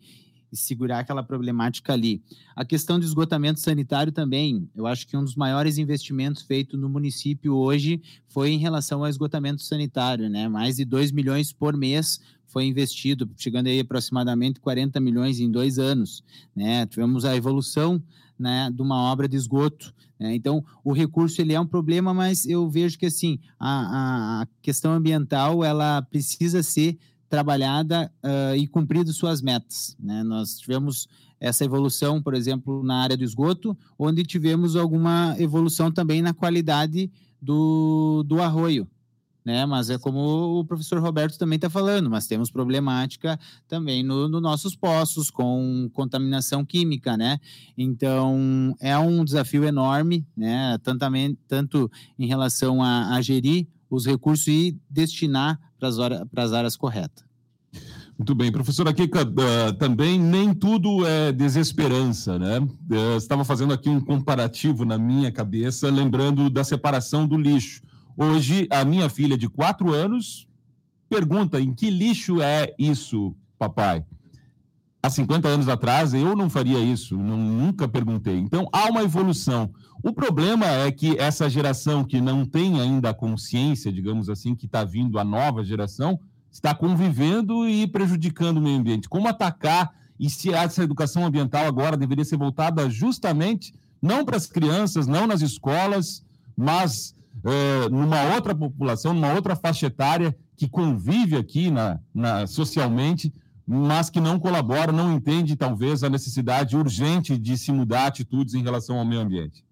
[0.53, 2.23] e, segurar aquela problemática ali.
[2.55, 6.89] A questão do esgotamento sanitário também, eu acho que um dos maiores investimentos feitos no
[6.89, 10.49] município hoje foi em relação ao esgotamento sanitário, né?
[10.49, 15.79] Mais de 2 milhões por mês foi investido, chegando aí aproximadamente 40 milhões em dois
[15.79, 16.23] anos,
[16.55, 16.87] né?
[16.87, 18.03] Tivemos a evolução
[18.39, 19.95] né, de uma obra de esgoto.
[20.19, 20.35] Né?
[20.35, 24.93] Então, o recurso ele é um problema, mas eu vejo que assim a, a questão
[24.93, 26.99] ambiental ela precisa ser
[27.29, 29.97] trabalhada uh, e cumprido suas metas.
[29.99, 30.23] Né?
[30.23, 36.23] Nós tivemos essa evolução, por exemplo, na área do esgoto, onde tivemos alguma evolução também
[36.23, 38.89] na qualidade do, do arroio
[39.47, 39.65] né?
[39.65, 44.41] Mas é como o professor Roberto também está falando, mas temos problemática também nos no
[44.41, 47.39] nossos poços com contaminação química, né?
[47.79, 50.77] Então é um desafio enorme, né?
[50.83, 51.07] Tanto,
[51.47, 57.25] tanto em relação a, a gerir os recursos e destinar para as áreas corretas.
[58.19, 62.59] Muito bem, professora Kika, uh, também nem tudo é desesperança, né?
[62.59, 67.83] Uh, estava fazendo aqui um comparativo na minha cabeça, lembrando da separação do lixo.
[68.17, 70.49] Hoje, a minha filha de quatro anos
[71.09, 74.05] pergunta: em que lixo é isso, papai?
[75.03, 78.39] Há 50 anos atrás, eu não faria isso, não, nunca perguntei.
[78.39, 79.71] Então, há uma evolução.
[80.03, 84.67] O problema é que essa geração que não tem ainda a consciência, digamos assim, que
[84.67, 86.19] está vindo a nova geração,
[86.51, 89.09] está convivendo e prejudicando o meio ambiente.
[89.09, 94.47] Como atacar e se essa educação ambiental agora deveria ser voltada justamente não para as
[94.47, 96.25] crianças, não nas escolas,
[96.57, 97.15] mas
[97.47, 103.33] é, numa outra população, numa outra faixa etária que convive aqui na, na, socialmente,
[103.65, 108.63] mas que não colabora, não entende talvez a necessidade urgente de se mudar atitudes em
[108.63, 109.65] relação ao meio ambiente.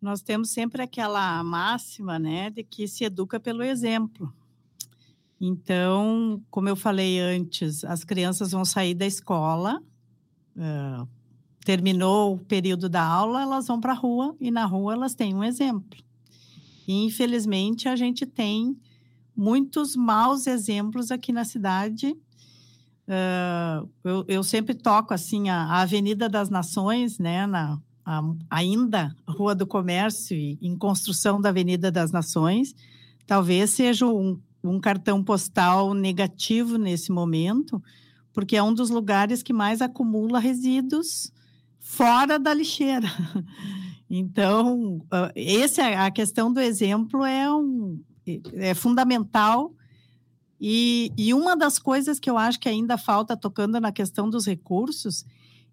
[0.00, 4.32] Nós temos sempre aquela máxima, né, de que se educa pelo exemplo.
[5.38, 9.82] Então, como eu falei antes, as crianças vão sair da escola,
[10.56, 11.06] uh,
[11.62, 15.34] terminou o período da aula, elas vão para a rua e na rua elas têm
[15.34, 16.07] um exemplo.
[16.88, 18.74] E, infelizmente, a gente tem
[19.36, 22.16] muitos maus exemplos aqui na cidade.
[23.06, 29.14] Uh, eu, eu, sempre toco assim a, a, Avenida das Nações, né, na, a, ainda
[29.26, 32.74] Rua do Comércio e em construção da Avenida das Nações,
[33.26, 37.82] talvez seja um, um cartão postal negativo nesse momento,
[38.32, 41.30] porque é um dos lugares que mais acumula resíduos
[41.78, 43.08] fora da lixeira.
[44.10, 45.02] Então,
[45.34, 48.00] essa é a questão do exemplo é, um,
[48.54, 49.74] é fundamental.
[50.60, 54.46] E, e, uma das coisas que eu acho que ainda falta, tocando na questão dos
[54.46, 55.24] recursos,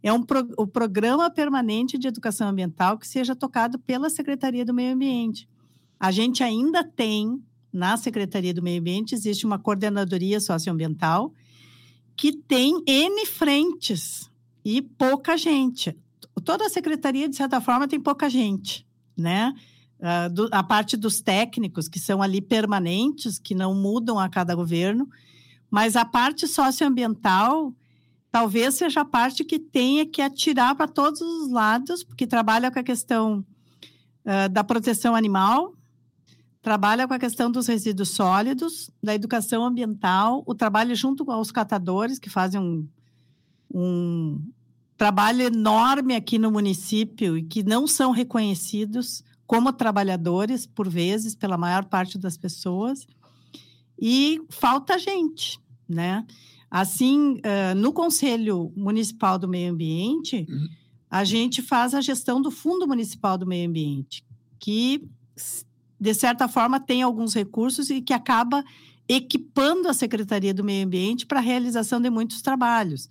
[0.03, 4.73] é um pro, o programa permanente de educação ambiental que seja tocado pela Secretaria do
[4.73, 5.49] Meio Ambiente.
[5.99, 7.41] A gente ainda tem,
[7.73, 11.33] na Secretaria do Meio Ambiente, existe uma coordenadoria socioambiental
[12.15, 14.29] que tem N frentes
[14.63, 15.97] e pouca gente
[16.41, 18.85] toda a secretaria, de certa forma, tem pouca gente,
[19.17, 19.53] né?
[19.97, 24.53] Uh, do, a parte dos técnicos, que são ali permanentes, que não mudam a cada
[24.53, 25.07] governo,
[25.71, 27.73] mas a parte socioambiental
[28.29, 32.77] talvez seja a parte que tenha que atirar para todos os lados, porque trabalha com
[32.77, 33.45] a questão
[34.25, 35.73] uh, da proteção animal,
[36.61, 42.19] trabalha com a questão dos resíduos sólidos, da educação ambiental, o trabalho junto aos catadores,
[42.19, 42.87] que fazem um,
[43.73, 44.41] um,
[44.97, 51.57] trabalho enorme aqui no município e que não são reconhecidos como trabalhadores, por vezes, pela
[51.57, 53.05] maior parte das pessoas,
[53.99, 56.25] e falta gente, né?
[56.69, 57.39] Assim,
[57.77, 60.47] no Conselho Municipal do Meio Ambiente,
[61.09, 64.25] a gente faz a gestão do Fundo Municipal do Meio Ambiente,
[64.59, 65.07] que,
[65.99, 68.63] de certa forma, tem alguns recursos e que acaba
[69.07, 73.07] equipando a Secretaria do Meio Ambiente para a realização de muitos trabalhos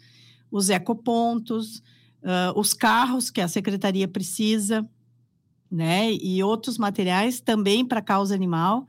[0.54, 1.78] os ecopontos,
[2.22, 4.88] uh, os carros que a secretaria precisa,
[5.68, 6.12] né?
[6.12, 8.86] E outros materiais também para causa animal.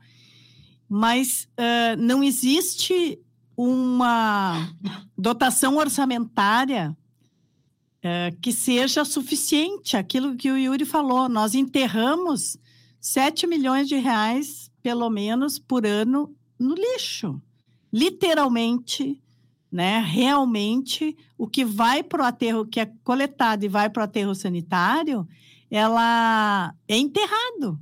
[0.88, 3.18] Mas uh, não existe
[3.56, 4.72] uma
[5.18, 6.96] dotação orçamentária
[7.98, 9.96] uh, que seja suficiente.
[9.96, 12.56] Aquilo que o Yuri falou, nós enterramos
[13.00, 17.42] 7 milhões de reais, pelo menos, por ano no lixo.
[17.92, 19.20] Literalmente,
[19.76, 20.00] né?
[20.00, 24.34] Realmente, o que vai para o aterro, que é coletado e vai para o aterro
[24.34, 25.28] sanitário,
[25.70, 27.78] ela é enterrado.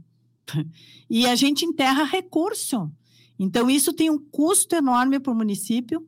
[1.09, 2.91] E a gente enterra recurso.
[3.39, 6.05] Então, isso tem um custo enorme para o município.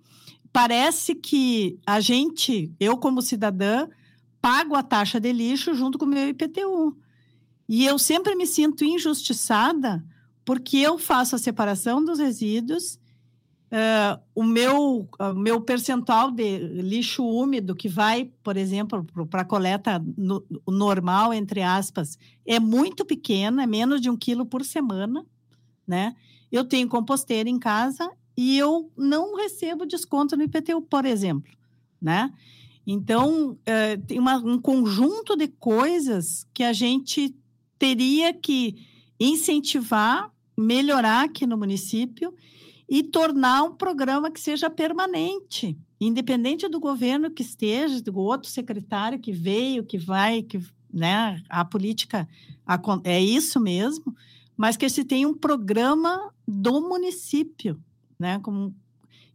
[0.50, 3.86] Parece que a gente, eu como cidadã,
[4.40, 6.96] pago a taxa de lixo junto com o meu IPTU.
[7.68, 10.02] E eu sempre me sinto injustiçada
[10.44, 12.98] porque eu faço a separação dos resíduos,
[13.70, 20.02] uh, o meu, uh, meu percentual de lixo úmido que vai, por exemplo, para coleta
[20.16, 25.24] no, normal, entre aspas, é muito pequeno, é menos de um quilo por semana,
[25.86, 26.14] né?
[26.50, 31.52] Eu tenho composteira em casa e eu não recebo desconto no IPTU, por exemplo,
[32.00, 32.32] né?
[32.86, 37.34] Então, uh, tem uma, um conjunto de coisas que a gente
[37.78, 38.76] teria que
[39.18, 42.32] incentivar, melhorar aqui no município
[42.88, 49.18] e tornar um programa que seja permanente, independente do governo que esteja, do outro secretário
[49.18, 50.60] que veio, que vai, que
[50.92, 52.28] né, a política
[53.04, 54.14] é isso mesmo,
[54.56, 57.78] mas que se tenha um programa do município,
[58.18, 58.74] né, como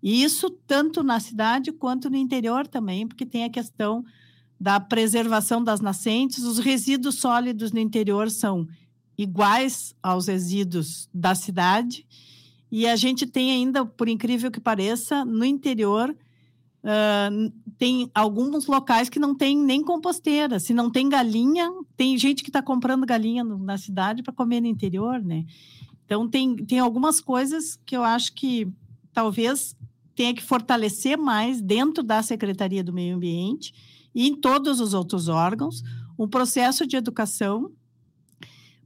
[0.02, 4.04] e isso tanto na cidade quanto no interior também, porque tem a questão
[4.60, 6.44] da preservação das nascentes.
[6.44, 8.68] Os resíduos sólidos no interior são
[9.18, 12.08] iguais aos resíduos da cidade.
[12.72, 16.16] E a gente tem ainda, por incrível que pareça, no interior,
[16.84, 20.60] uh, tem alguns locais que não tem nem composteira.
[20.60, 24.62] Se não tem galinha, tem gente que está comprando galinha no, na cidade para comer
[24.62, 25.46] no interior, né?
[26.06, 28.68] Então, tem, tem algumas coisas que eu acho que
[29.14, 29.76] talvez
[30.16, 33.74] tenha que fortalecer mais dentro da Secretaria do Meio Ambiente
[34.14, 35.84] e em todos os outros órgãos,
[36.18, 37.72] um processo de educação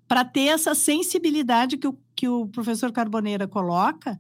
[0.08, 4.20] para ter essa sensibilidade que o, que o professor Carboneira coloca,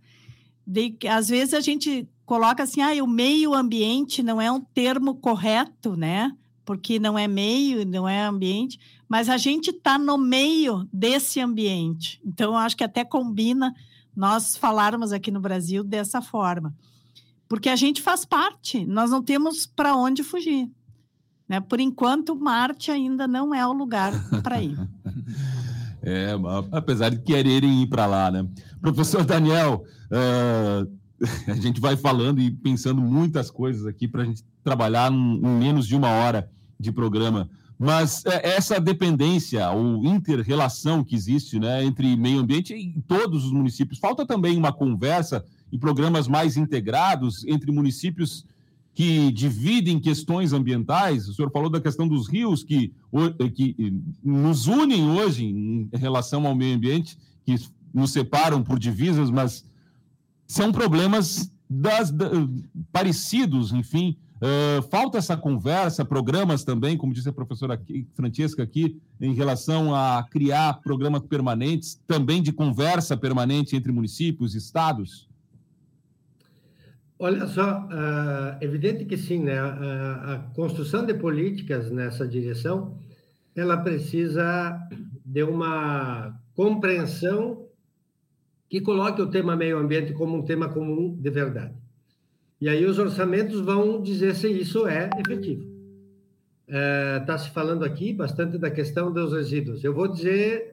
[0.66, 5.16] de às vezes a gente coloca assim, ah, o meio ambiente não é um termo
[5.16, 6.36] correto, né?
[6.66, 12.20] Porque não é meio, não é ambiente, mas a gente está no meio desse ambiente.
[12.26, 13.74] Então, acho que até combina
[14.16, 16.74] nós falarmos aqui no Brasil dessa forma.
[17.48, 20.72] Porque a gente faz parte, nós não temos para onde fugir.
[21.48, 21.60] Né?
[21.60, 24.76] Por enquanto, Marte ainda não é o lugar para ir.
[26.06, 26.30] é,
[26.72, 28.48] apesar de quererem ir para lá, né?
[28.80, 30.90] Professor Daniel, uh,
[31.52, 35.88] a gente vai falando e pensando muitas coisas aqui para a gente trabalhar em menos
[35.88, 37.50] de uma hora de programa.
[37.78, 43.52] Mas é, essa dependência ou inter-relação que existe né, entre meio ambiente e todos os
[43.52, 48.46] municípios, falta também uma conversa e programas mais integrados entre municípios
[48.96, 51.28] que dividem questões ambientais.
[51.28, 52.94] O senhor falou da questão dos rios que,
[53.54, 57.56] que nos unem hoje em relação ao meio ambiente, que
[57.94, 59.66] nos separam por divisas, mas
[60.48, 62.30] são problemas das, da,
[62.92, 64.16] parecidos, enfim.
[64.36, 69.94] Uh, falta essa conversa, programas também, como disse a professora aqui, Francesca aqui, em relação
[69.94, 75.28] a criar programas permanentes, também de conversa permanente entre municípios e estados?
[77.18, 79.58] Olha só, uh, evidente que sim, né?
[79.58, 82.98] A, a, construção de políticas nessa direção,
[83.56, 84.78] ela precisa
[85.26, 87.66] de uma compreensão
[88.70, 91.74] que coloque o tema meio ambiente como um tema comum de verdade.
[92.60, 95.74] E aí os orçamentos vão dizer se isso é efetivo.
[96.68, 99.86] Está uh, se falando aqui bastante da questão dos resíduos.
[99.86, 100.72] Eu vou dizer,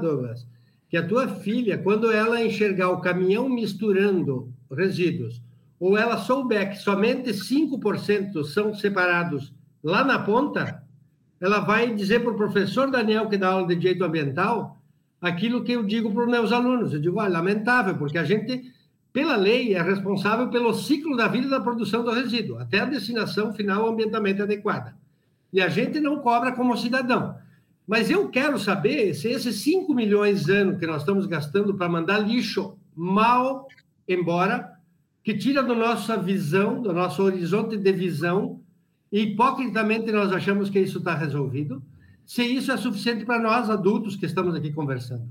[0.00, 0.46] Douglas,
[0.94, 5.42] que a tua filha, quando ela enxergar o caminhão misturando resíduos,
[5.80, 9.52] ou ela souber que somente 5% são separados
[9.82, 10.84] lá na ponta,
[11.40, 14.80] ela vai dizer para o professor Daniel, que dá aula de direito ambiental,
[15.20, 16.94] aquilo que eu digo para os meus alunos.
[16.94, 18.62] Eu digo, ah, lamentável, porque a gente,
[19.12, 23.52] pela lei, é responsável pelo ciclo da vida da produção do resíduo, até a destinação
[23.52, 24.94] final ambientalmente adequada.
[25.52, 27.34] E a gente não cobra como cidadão.
[27.86, 31.88] Mas eu quero saber se esses 5 milhões de anos que nós estamos gastando para
[31.88, 33.68] mandar lixo mal
[34.08, 34.72] embora,
[35.22, 38.60] que tira da nossa visão, do nosso horizonte de visão,
[39.10, 41.82] e hipocritamente nós achamos que isso está resolvido,
[42.26, 45.26] se isso é suficiente para nós adultos que estamos aqui conversando.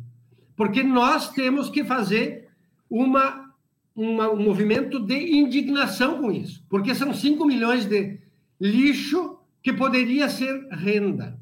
[0.56, 2.50] Porque nós temos que fazer
[2.90, 3.52] uma,
[3.96, 8.20] uma, um movimento de indignação com isso, porque são 5 milhões de
[8.60, 11.40] lixo que poderia ser renda.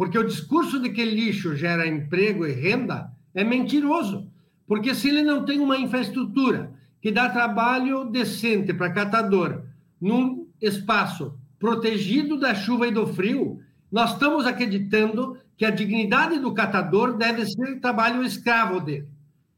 [0.00, 4.26] Porque o discurso de que lixo gera emprego e renda é mentiroso.
[4.66, 6.72] Porque se ele não tem uma infraestrutura
[7.02, 9.60] que dá trabalho decente para catador
[10.00, 13.60] num espaço protegido da chuva e do frio,
[13.92, 19.06] Nós estamos acreditando que a dignidade do catador deve ser trabalho escravo dele.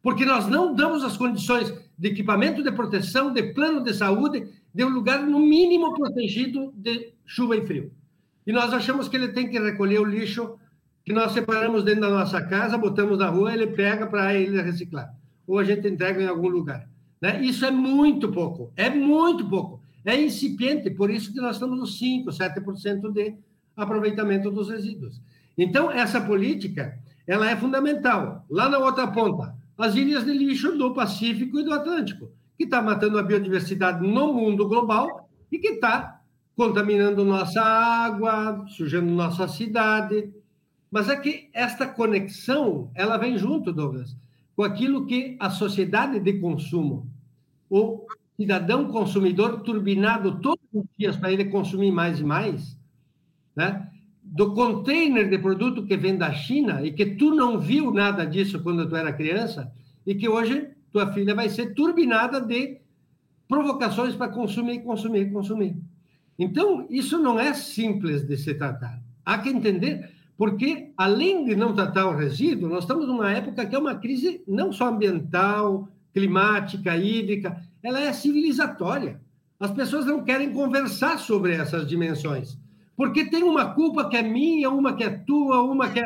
[0.03, 4.85] Porque nós não damos as condições de equipamento de proteção, de plano de saúde, de
[4.85, 7.93] um lugar no mínimo protegido de chuva e frio.
[8.47, 10.59] E nós achamos que ele tem que recolher o lixo
[11.05, 15.13] que nós separamos dentro da nossa casa, botamos na rua, ele pega para ele reciclar.
[15.47, 16.89] Ou a gente entrega em algum lugar.
[17.21, 17.43] Né?
[17.43, 19.81] Isso é muito pouco, é muito pouco.
[20.05, 23.35] É incipiente, por isso que nós estamos nos 5%, 7% de
[23.77, 25.21] aproveitamento dos resíduos.
[25.57, 28.45] Então, essa política, ela é fundamental.
[28.51, 32.83] Lá na outra ponta, as ilhas de lixo do Pacífico e do Atlântico, que está
[32.83, 36.21] matando a biodiversidade no mundo global e que está
[36.57, 40.31] contaminando nossa água, sujando nossa cidade.
[40.91, 44.17] Mas é que esta conexão, ela vem junto, Douglas,
[44.55, 47.07] com aquilo que a sociedade de consumo,
[47.71, 52.77] o cidadão consumidor turbinado todos os dias para ele consumir mais e mais,
[53.57, 53.89] né?
[54.23, 58.63] do container de produto que vem da China e que tu não viu nada disso
[58.63, 59.73] quando tu era criança
[60.07, 62.79] e que hoje tua filha vai ser turbinada de
[63.49, 65.77] provocações para consumir, consumir, consumir.
[66.39, 69.01] Então, isso não é simples de se tratar.
[69.25, 73.75] Há que entender, porque além de não tratar o resíduo, nós estamos numa época que
[73.75, 79.21] é uma crise não só ambiental, climática, hídrica, ela é civilizatória.
[79.59, 82.59] As pessoas não querem conversar sobre essas dimensões,
[82.97, 86.05] porque tem uma culpa que é minha, uma que é tua, uma que é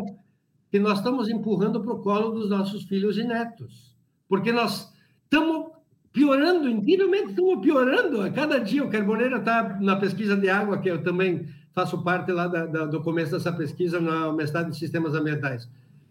[0.71, 3.97] que nós estamos empurrando para o colo dos nossos filhos e netos,
[4.29, 4.93] porque nós
[5.25, 5.76] estamos
[6.17, 8.23] piorando incrivelmente, estamos piorando.
[8.23, 12.33] A cada dia o Carboneira está na pesquisa de água, que eu também faço parte
[12.33, 15.69] lá da, da, do começo dessa pesquisa na mestrado em sistemas ambientais.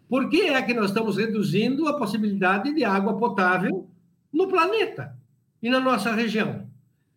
[0.08, 3.90] Por que é que nós estamos reduzindo a possibilidade de água potável
[4.32, 5.18] no planeta
[5.60, 6.68] e na nossa região?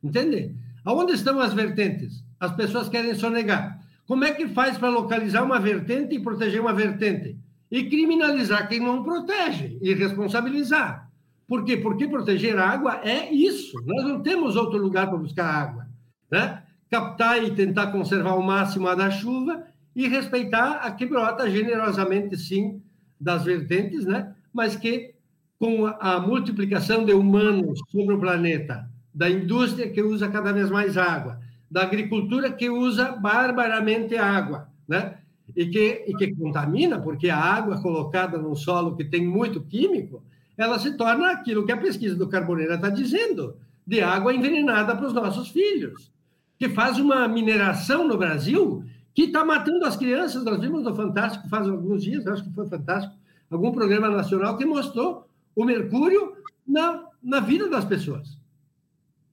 [0.03, 0.55] Entende?
[0.83, 2.25] Aonde estão as vertentes?
[2.41, 3.83] As pessoas querem sonegar.
[4.07, 7.37] Como é que faz para localizar uma vertente e proteger uma vertente?
[7.71, 11.08] E criminalizar quem não protege e responsabilizar.
[11.49, 11.79] Por quê?
[11.79, 13.83] Porque proteger a água é isso.
[13.87, 15.87] Nós não temos outro lugar para buscar água.
[16.31, 16.63] Né?
[16.91, 19.65] Captar e tentar conservar ao máximo a da chuva
[19.97, 22.83] e respeitar a que brota generosamente, sim,
[23.19, 24.35] das vertentes, né?
[24.53, 25.15] mas que
[25.59, 30.97] com a multiplicação de humanos sobre o planeta, da indústria que usa cada vez mais
[30.97, 31.41] água,
[31.71, 35.19] da agricultura que usa barbaramente água, né?
[35.57, 40.23] E que, e que contamina, porque a água colocada no solo que tem muito químico,
[40.59, 43.57] ela se torna aquilo que a pesquisa do Carboneira está dizendo,
[43.87, 46.13] de água envenenada para os nossos filhos,
[46.59, 48.85] que faz uma mineração no Brasil
[49.15, 50.45] que está matando as crianças.
[50.45, 53.15] Nós vimos no Fantástico faz alguns dias, acho que foi fantástico,
[53.51, 56.35] algum programa nacional que mostrou o mercúrio
[56.67, 58.39] na, na vida das pessoas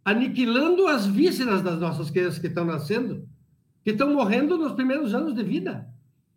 [0.06, 3.28] aniquilando as vísceras das nossas crianças que estão nascendo,
[3.84, 5.90] que estão morrendo nos primeiros anos de vida.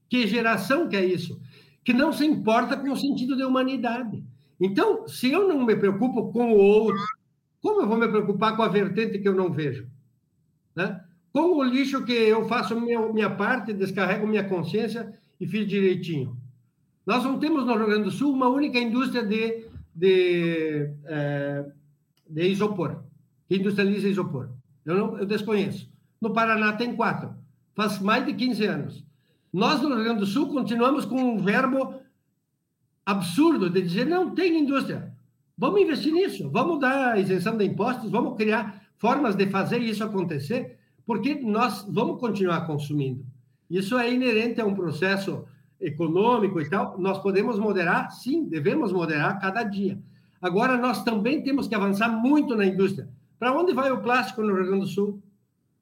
[0.08, 1.38] Que geração que é isso?
[1.84, 4.24] Que não se importa com o sentido de humanidade.
[4.60, 7.02] Então, se eu não me preocupo com o outro,
[7.62, 9.86] como eu vou me preocupar com a vertente que eu não vejo?
[10.74, 11.00] Né?
[11.32, 16.36] Com o lixo que eu faço minha, minha parte, descarrego minha consciência e fiz direitinho.
[17.06, 21.64] Nós não temos no Rio Grande do Sul uma única indústria de, de, é,
[22.28, 23.02] de isopor
[23.48, 24.50] que industrializa isopor.
[24.84, 25.90] Eu, não, eu desconheço.
[26.20, 27.34] No Paraná tem quatro.
[27.74, 29.06] Faz mais de 15 anos.
[29.52, 31.94] Nós, no Rio Grande do Sul, continuamos com um verbo
[33.08, 35.10] absurdo de dizer não tem indústria.
[35.56, 40.76] Vamos investir nisso, vamos dar isenção de impostos, vamos criar formas de fazer isso acontecer,
[41.06, 43.24] porque nós vamos continuar consumindo.
[43.70, 45.46] Isso é inerente a um processo
[45.80, 46.98] econômico e tal.
[46.98, 49.98] Nós podemos moderar, sim, devemos moderar cada dia.
[50.40, 53.08] Agora, nós também temos que avançar muito na indústria.
[53.38, 55.22] Para onde vai o plástico no Rio Grande do Sul?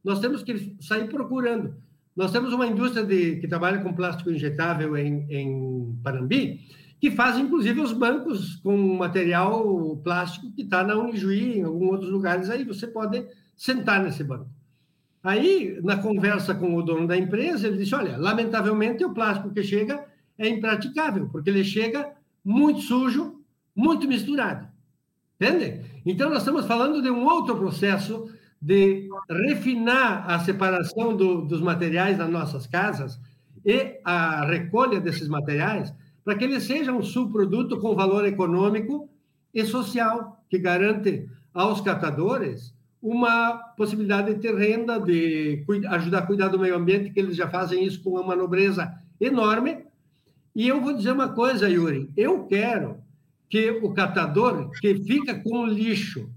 [0.04, 1.74] Nós temos que sair procurando.
[2.14, 6.60] Nós temos uma indústria de, que trabalha com plástico injetável em, em Panambi,
[7.06, 12.10] que faz, inclusive, os bancos com material plástico que está na Unijuí, em alguns outros
[12.10, 12.50] lugares.
[12.50, 13.24] Aí você pode
[13.56, 14.50] sentar nesse banco.
[15.22, 19.62] Aí, na conversa com o dono da empresa, ele disse: Olha, lamentavelmente, o plástico que
[19.62, 20.04] chega
[20.36, 22.10] é impraticável, porque ele chega
[22.44, 23.40] muito sujo,
[23.74, 24.66] muito misturado.
[25.40, 25.82] Entende?
[26.04, 28.28] Então, nós estamos falando de um outro processo
[28.60, 29.08] de
[29.46, 33.20] refinar a separação do, dos materiais das nossas casas
[33.64, 35.94] e a recolha desses materiais
[36.26, 39.08] para que eles sejam um subproduto com valor econômico
[39.54, 41.24] e social, que garante
[41.54, 47.20] aos catadores uma possibilidade de ter renda, de ajudar a cuidar do meio ambiente, que
[47.20, 49.84] eles já fazem isso com uma nobreza enorme.
[50.52, 52.96] E eu vou dizer uma coisa, Yuri, eu quero
[53.48, 56.28] que o catador que fica com o lixo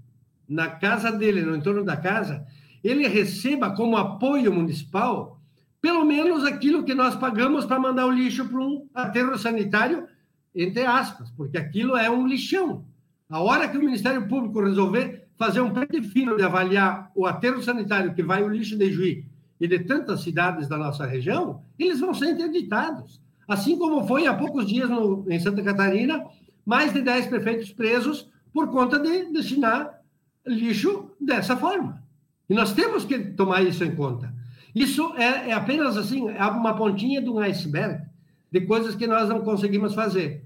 [0.48, 2.46] na casa dele, no entorno da casa,
[2.84, 5.39] ele receba como apoio municipal
[5.80, 10.06] pelo menos aquilo que nós pagamos para mandar o lixo para um aterro sanitário,
[10.54, 12.84] entre aspas, porque aquilo é um lixão.
[13.28, 17.62] A hora que o Ministério Público resolver fazer um pente fino de avaliar o aterro
[17.62, 19.24] sanitário que vai o lixo de Juí
[19.58, 23.20] e de tantas cidades da nossa região, eles vão ser interditados.
[23.48, 26.24] Assim como foi há poucos dias no, em Santa Catarina,
[26.64, 30.00] mais de 10 prefeitos presos por conta de destinar
[30.46, 32.02] lixo dessa forma.
[32.48, 34.34] E nós temos que tomar isso em conta.
[34.74, 38.04] Isso é, é apenas assim, é uma pontinha de um iceberg
[38.50, 40.44] de coisas que nós não conseguimos fazer.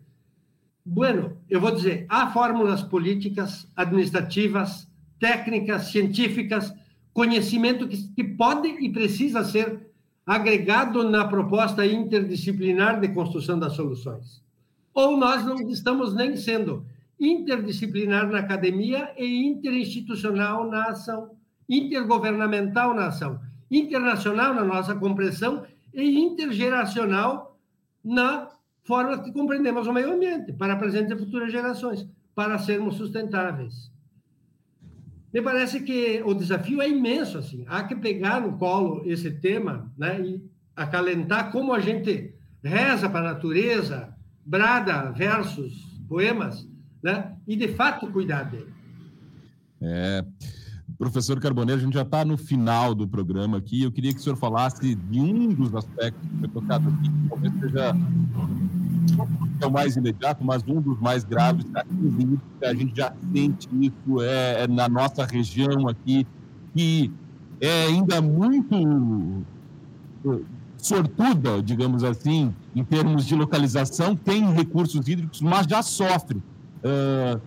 [0.84, 4.86] Bueno, eu vou dizer, há fórmulas políticas, administrativas,
[5.18, 6.72] técnicas, científicas,
[7.12, 9.90] conhecimento que, que pode e precisa ser
[10.26, 14.42] agregado na proposta interdisciplinar de construção das soluções.
[14.92, 16.84] Ou nós não estamos nem sendo
[17.18, 21.30] interdisciplinar na academia e interinstitucional na ação,
[21.68, 23.40] intergovernamental na ação,
[23.78, 27.58] internacional na nossa compreensão e intergeracional
[28.04, 28.48] na
[28.84, 33.90] forma que compreendemos o meio ambiente, para presentes e futuras gerações, para sermos sustentáveis.
[35.32, 37.64] Me parece que o desafio é imenso, assim.
[37.66, 40.42] Há que pegar no colo esse tema, né, e
[40.76, 44.14] acalentar como a gente reza para a natureza,
[44.44, 45.72] brada versos
[46.08, 46.68] poemas,
[47.02, 48.72] né, e de fato cuidar dele.
[49.80, 50.24] É,
[51.04, 53.82] professor Carboneiro, a gente já está no final do programa aqui.
[53.82, 57.28] Eu queria que o senhor falasse de um dos aspectos que foi tocado aqui, que
[57.28, 57.96] talvez seja
[59.66, 61.66] o mais imediato, mas um dos mais graves,
[62.58, 66.26] que a gente já sente isso é, é, na nossa região aqui,
[66.72, 67.12] que
[67.60, 69.44] é ainda muito
[70.26, 70.40] eh,
[70.78, 76.42] sortuda, digamos assim, em termos de localização, tem recursos hídricos, mas já sofre.
[76.82, 77.40] Uh,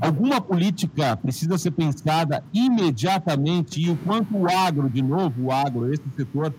[0.00, 5.92] alguma política precisa ser pensada imediatamente e o quanto o agro, de novo, o agro,
[5.92, 6.54] esse setor,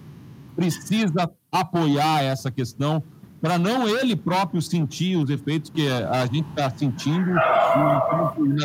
[0.56, 3.04] precisa apoiar essa questão
[3.42, 7.30] para não ele próprio sentir os efeitos que a gente está sentindo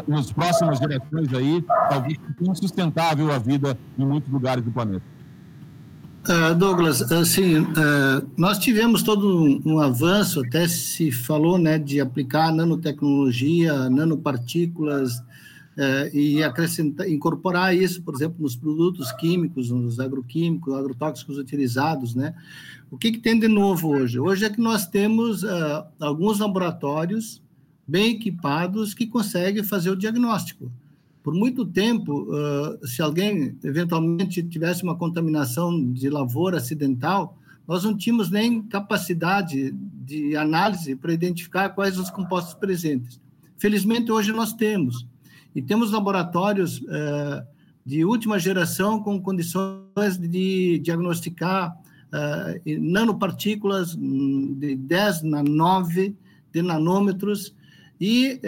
[0.06, 5.02] nas próximas gerações aí, talvez insustentável a vida em muitos lugares do planeta.
[6.28, 12.52] Uh, Douglas, assim, uh, nós tivemos todo um, avanço, até se falou né, de aplicar
[12.52, 15.22] nanotecnologia, nanopartículas,
[15.78, 22.34] uh, e acrescentar, incorporar isso, por exemplo, nos produtos químicos, nos agroquímicos, agrotóxicos utilizados, né?
[22.90, 24.18] O que, que, tem de novo hoje?
[24.18, 27.42] Hoje é que nós temos uh, alguns laboratórios
[27.86, 30.70] bem equipados que conseguem fazer o diagnóstico.
[31.28, 37.94] Por muito tempo, uh, se alguém eventualmente tivesse uma contaminação de lavoura acidental, nós não
[37.94, 43.20] tínhamos nem capacidade de análise para identificar quais os compostos presentes.
[43.58, 45.06] Felizmente, hoje nós temos.
[45.54, 47.46] E temos laboratórios uh,
[47.84, 56.16] de última geração com condições de diagnosticar uh, nanopartículas de 10 a 9
[56.54, 57.54] de nanômetros,
[58.00, 58.40] e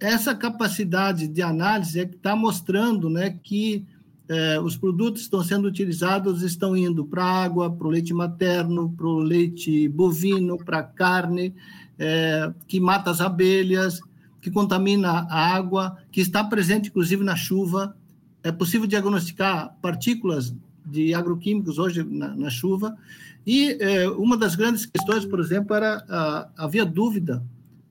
[0.00, 3.84] essa capacidade de análise é que está mostrando né, que
[4.30, 8.90] uh, os produtos que estão sendo utilizados estão indo para água, para o leite materno,
[8.96, 11.54] para o leite bovino, para carne,
[12.66, 14.00] que mata as abelhas,
[14.40, 17.96] que contamina a água, que está presente inclusive na chuva.
[18.42, 20.52] É possível diagnosticar partículas
[20.84, 22.96] de agroquímicos hoje na, na chuva.
[23.46, 27.42] E é, uma das grandes questões, por exemplo, era a, havia dúvida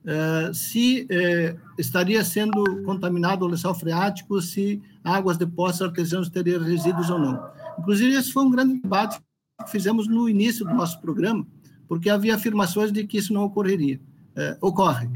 [0.06, 6.62] é, se é, estaria sendo contaminado o lençol freático, se águas de poços artesianos teriam
[6.62, 7.42] resíduos ou não.
[7.78, 9.18] Inclusive, esse foi um grande debate
[9.64, 11.46] que fizemos no início do nosso programa,
[11.88, 13.98] porque havia afirmações de que isso não ocorreria.
[14.36, 15.08] É, ocorre.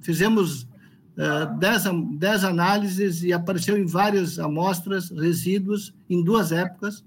[0.00, 0.66] Fizemos
[1.16, 1.84] eh, dez,
[2.18, 7.04] dez análises e apareceu em várias amostras resíduos em duas épocas,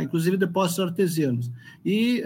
[0.00, 1.50] inclusive depósitos artesianos.
[1.84, 2.22] E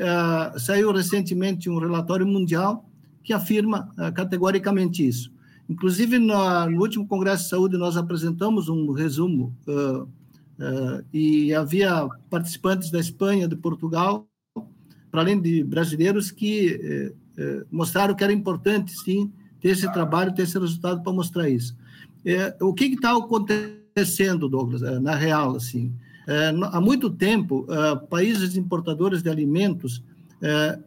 [0.58, 2.86] saiu recentemente um relatório mundial
[3.22, 5.32] que afirma uh, categoricamente isso.
[5.68, 9.56] Inclusive, no, último Congresso de Saúde, nós apresentamos um resumo
[11.12, 14.26] e havia participantes da Espanha, de Portugal,
[15.10, 20.34] para além de brasileiros, que eh, eh, mostraram que era importante, sim, ter esse trabalho,
[20.34, 21.76] ter esse resultado para mostrar isso.
[22.24, 25.92] É, o que está acontecendo, Douglas, na real, assim?
[26.70, 27.66] Há muito tempo,
[28.08, 30.02] países importadores de alimentos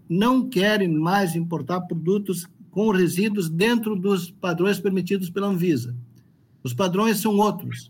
[0.10, 5.96] não querem mais importar produtos com resíduos dentro dos padrões permitidos pela Anvisa.
[6.62, 7.90] Os padrões são outros.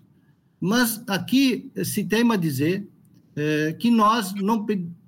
[0.62, 2.88] Mas aqui se teima dizer
[3.36, 4.66] é, que nós não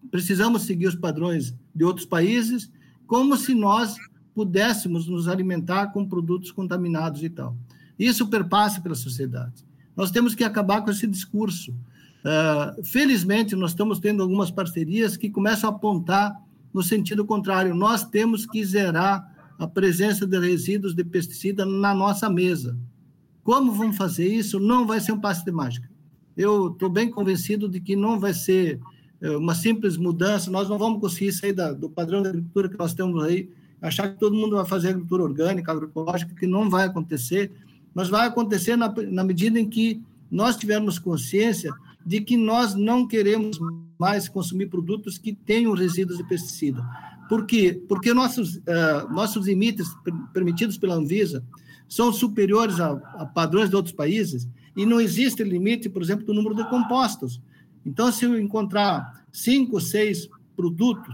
[0.10, 2.72] precisamos seguir os padrões de outros países,
[3.06, 3.96] como se nós
[4.34, 7.56] pudéssemos nos alimentar com produtos contaminados e tal.
[7.98, 9.66] Isso perpassa pela sociedade.
[9.96, 11.72] Nós temos que acabar com esse discurso.
[11.72, 16.36] Uh, felizmente, nós estamos tendo algumas parcerias que começam a apontar
[16.78, 17.74] no sentido contrário.
[17.74, 22.78] Nós temos que zerar a presença de resíduos de pesticida na nossa mesa.
[23.44, 24.60] Como vamos fazer isso?
[24.60, 25.90] Não vai ser um passe de mágica.
[26.36, 28.80] Eu estou bem convencido de que não vai ser
[29.20, 32.78] eh, uma simples mudança, nós não vamos conseguir sair da, do padrão da agricultura que
[32.78, 33.50] nós temos aí,
[33.82, 37.52] achar que todo mundo vai fazer agricultura orgânica, agroecológica, que não vai acontecer,
[37.92, 40.00] mas vai acontecer na, na medida em que
[40.30, 41.74] nós tivermos consciência
[42.08, 43.60] de que nós não queremos
[44.00, 46.82] mais consumir produtos que tenham resíduos de pesticida.
[47.28, 47.84] Por quê?
[47.90, 49.90] Porque nossos, uh, nossos limites
[50.32, 51.44] permitidos pela Anvisa
[51.86, 56.34] são superiores a, a, padrões de outros países e não existe limite, por exemplo, do
[56.34, 57.42] número de compostos.
[57.86, 61.14] Então, se eu encontrar cinco, seis produtos,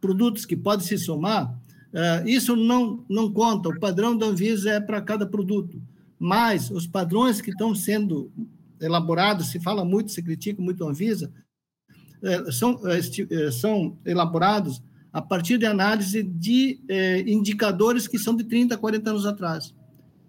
[0.00, 3.68] produtos que podem se somar, uh, isso não, não conta.
[3.68, 5.80] O padrão da Anvisa é para cada produto.
[6.18, 8.32] Mas os padrões que estão sendo
[8.80, 11.32] elaborados, se fala muito, se critica muito a Anvisa,
[12.22, 16.78] uh, são, uh, são elaborados a partir de análise de
[17.26, 19.74] indicadores que são de 30, 40 anos atrás.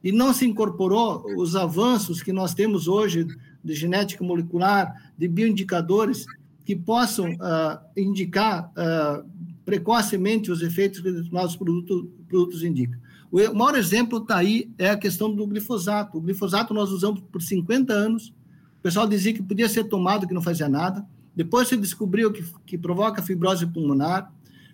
[0.02, 3.28] E não se incorporou os avanços que nós temos hoje
[3.62, 6.26] de genética molecular, de bioindicadores
[6.68, 9.26] que possam uh, indicar uh,
[9.64, 13.00] precocemente os efeitos que determinados produtos, produtos indicam.
[13.32, 16.18] O maior exemplo está aí, é a questão do glifosato.
[16.18, 18.34] O glifosato nós usamos por 50 anos,
[18.80, 21.05] o pessoal dizia que podia ser tomado, que não fazia nada.
[21.36, 24.32] Depois se descobriu que, que provoca fibrose pulmonar,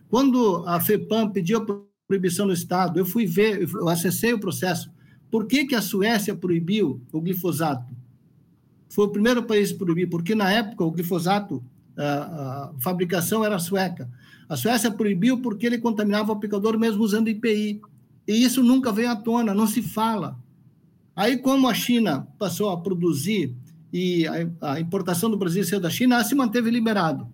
[0.09, 1.65] quando a FEPAM pediu a
[2.07, 4.91] proibição no Estado, eu fui ver, eu acessei o processo.
[5.31, 7.91] Por que, que a Suécia proibiu o glifosato?
[8.89, 11.63] Foi o primeiro país a proibir, porque na época o glifosato,
[11.97, 14.07] a, a fabricação era sueca.
[14.47, 17.81] A Suécia proibiu porque ele contaminava o aplicador mesmo usando IPI.
[18.27, 20.37] E isso nunca veio à tona, não se fala.
[21.15, 23.55] Aí, como a China passou a produzir
[23.93, 27.27] e a, a importação do Brasil saiu da China, se manteve liberado.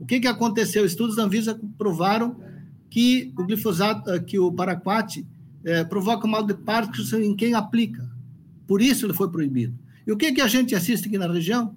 [0.00, 0.84] O que, que aconteceu?
[0.84, 2.36] Estudos da Anvisa provaram
[2.90, 5.24] que o glifosato, eh, que o paraquat
[5.64, 8.10] é, provoca mal de Parkinson em quem aplica.
[8.66, 9.78] Por isso ele foi proibido.
[10.06, 11.74] E o que, que a gente assiste aqui na região?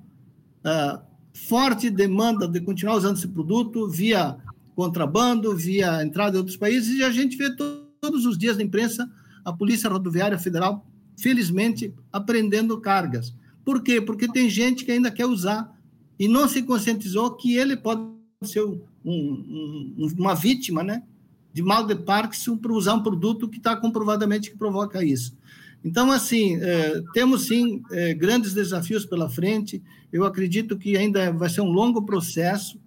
[0.65, 0.99] Uh,
[1.33, 4.35] forte demanda de continuar usando esse produto via
[4.75, 8.63] contrabando, via entrada de outros países, e a gente vê to todos os dias na
[8.63, 9.09] imprensa
[9.43, 10.85] a Polícia Rodoviária Federal,
[11.17, 13.33] felizmente, apreendendo cargas.
[13.67, 13.99] Por quê?
[13.99, 15.77] Porque tem gente que ainda quer usar
[16.17, 18.01] e não se conscientizou que ele pode
[18.43, 21.03] ser um, um, uma vítima né,
[21.51, 25.35] de mal de Parkinson por usar um produto que está comprovadamente que provoca isso.
[25.83, 29.83] Então, assim, é, temos sim é, grandes desafios pela frente.
[30.13, 32.79] Eu acredito que ainda vai ser um longo processo,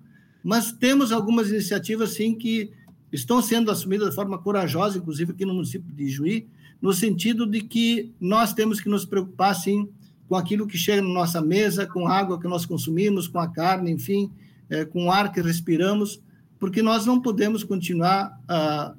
[0.43, 2.70] mas temos algumas iniciativas, sim, que
[3.12, 6.49] estão sendo assumidas de forma corajosa, inclusive aqui no município de Juí,
[6.81, 9.87] no sentido de que nós temos que nos preocupar, sim,
[10.31, 13.49] com aquilo que chega na nossa mesa, com a água que nós consumimos, com a
[13.49, 14.31] carne, enfim,
[14.70, 16.22] é, com o ar que respiramos,
[16.57, 18.95] porque nós não podemos continuar ah,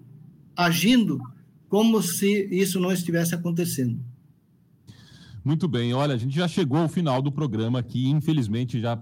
[0.57, 1.21] agindo
[1.69, 3.97] como se isso não estivesse acontecendo.
[5.41, 9.01] Muito bem, olha, a gente já chegou ao final do programa aqui, infelizmente já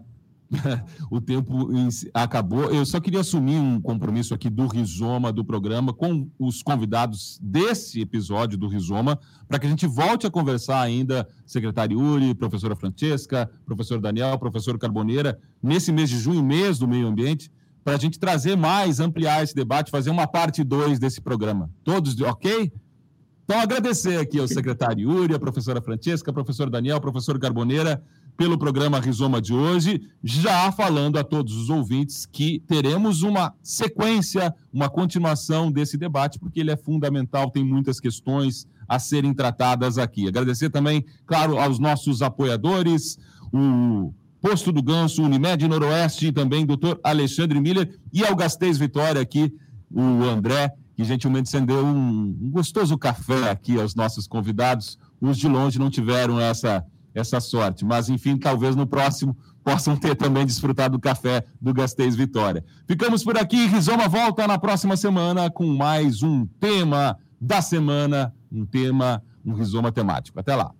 [1.11, 1.69] o tempo
[2.13, 2.71] acabou.
[2.71, 8.01] Eu só queria assumir um compromisso aqui do Rizoma do programa com os convidados desse
[8.01, 13.49] episódio do Rizoma, para que a gente volte a conversar ainda, secretário Yuri, professora Francesca,
[13.65, 17.51] professor Daniel, professor Carboneira, nesse mês de junho, mês do meio ambiente,
[17.83, 21.69] para a gente trazer mais, ampliar esse debate, fazer uma parte 2 desse programa.
[21.83, 22.71] Todos ok?
[23.49, 27.99] Então, agradecer aqui ao secretário Yuri, a professora Francesca, professor Daniel, professor Carboneira,
[28.39, 34.55] pelo programa Rizoma de hoje, já falando a todos os ouvintes que teremos uma sequência,
[34.71, 40.25] uma continuação desse debate, porque ele é fundamental, tem muitas questões a serem tratadas aqui.
[40.25, 43.19] Agradecer também, claro, aos nossos apoiadores,
[43.51, 49.21] o Posto do Ganso, Unimed Noroeste e também doutor Alexandre Miller e ao Gasteiz Vitória
[49.21, 49.53] aqui,
[49.91, 54.97] o André, que gentilmente acendeu um, um, gostoso café aqui aos nossos convidados.
[55.19, 60.15] Os de longe não tiveram essa, essa sorte, mas enfim, talvez no próximo possam ter
[60.15, 62.63] também desfrutado do café do Gasteiz Vitória.
[62.87, 68.65] Ficamos por aqui, Rizoma volta na próxima semana com mais um tema da semana, um
[68.65, 70.39] tema, um rizoma temático.
[70.39, 70.71] Até lá.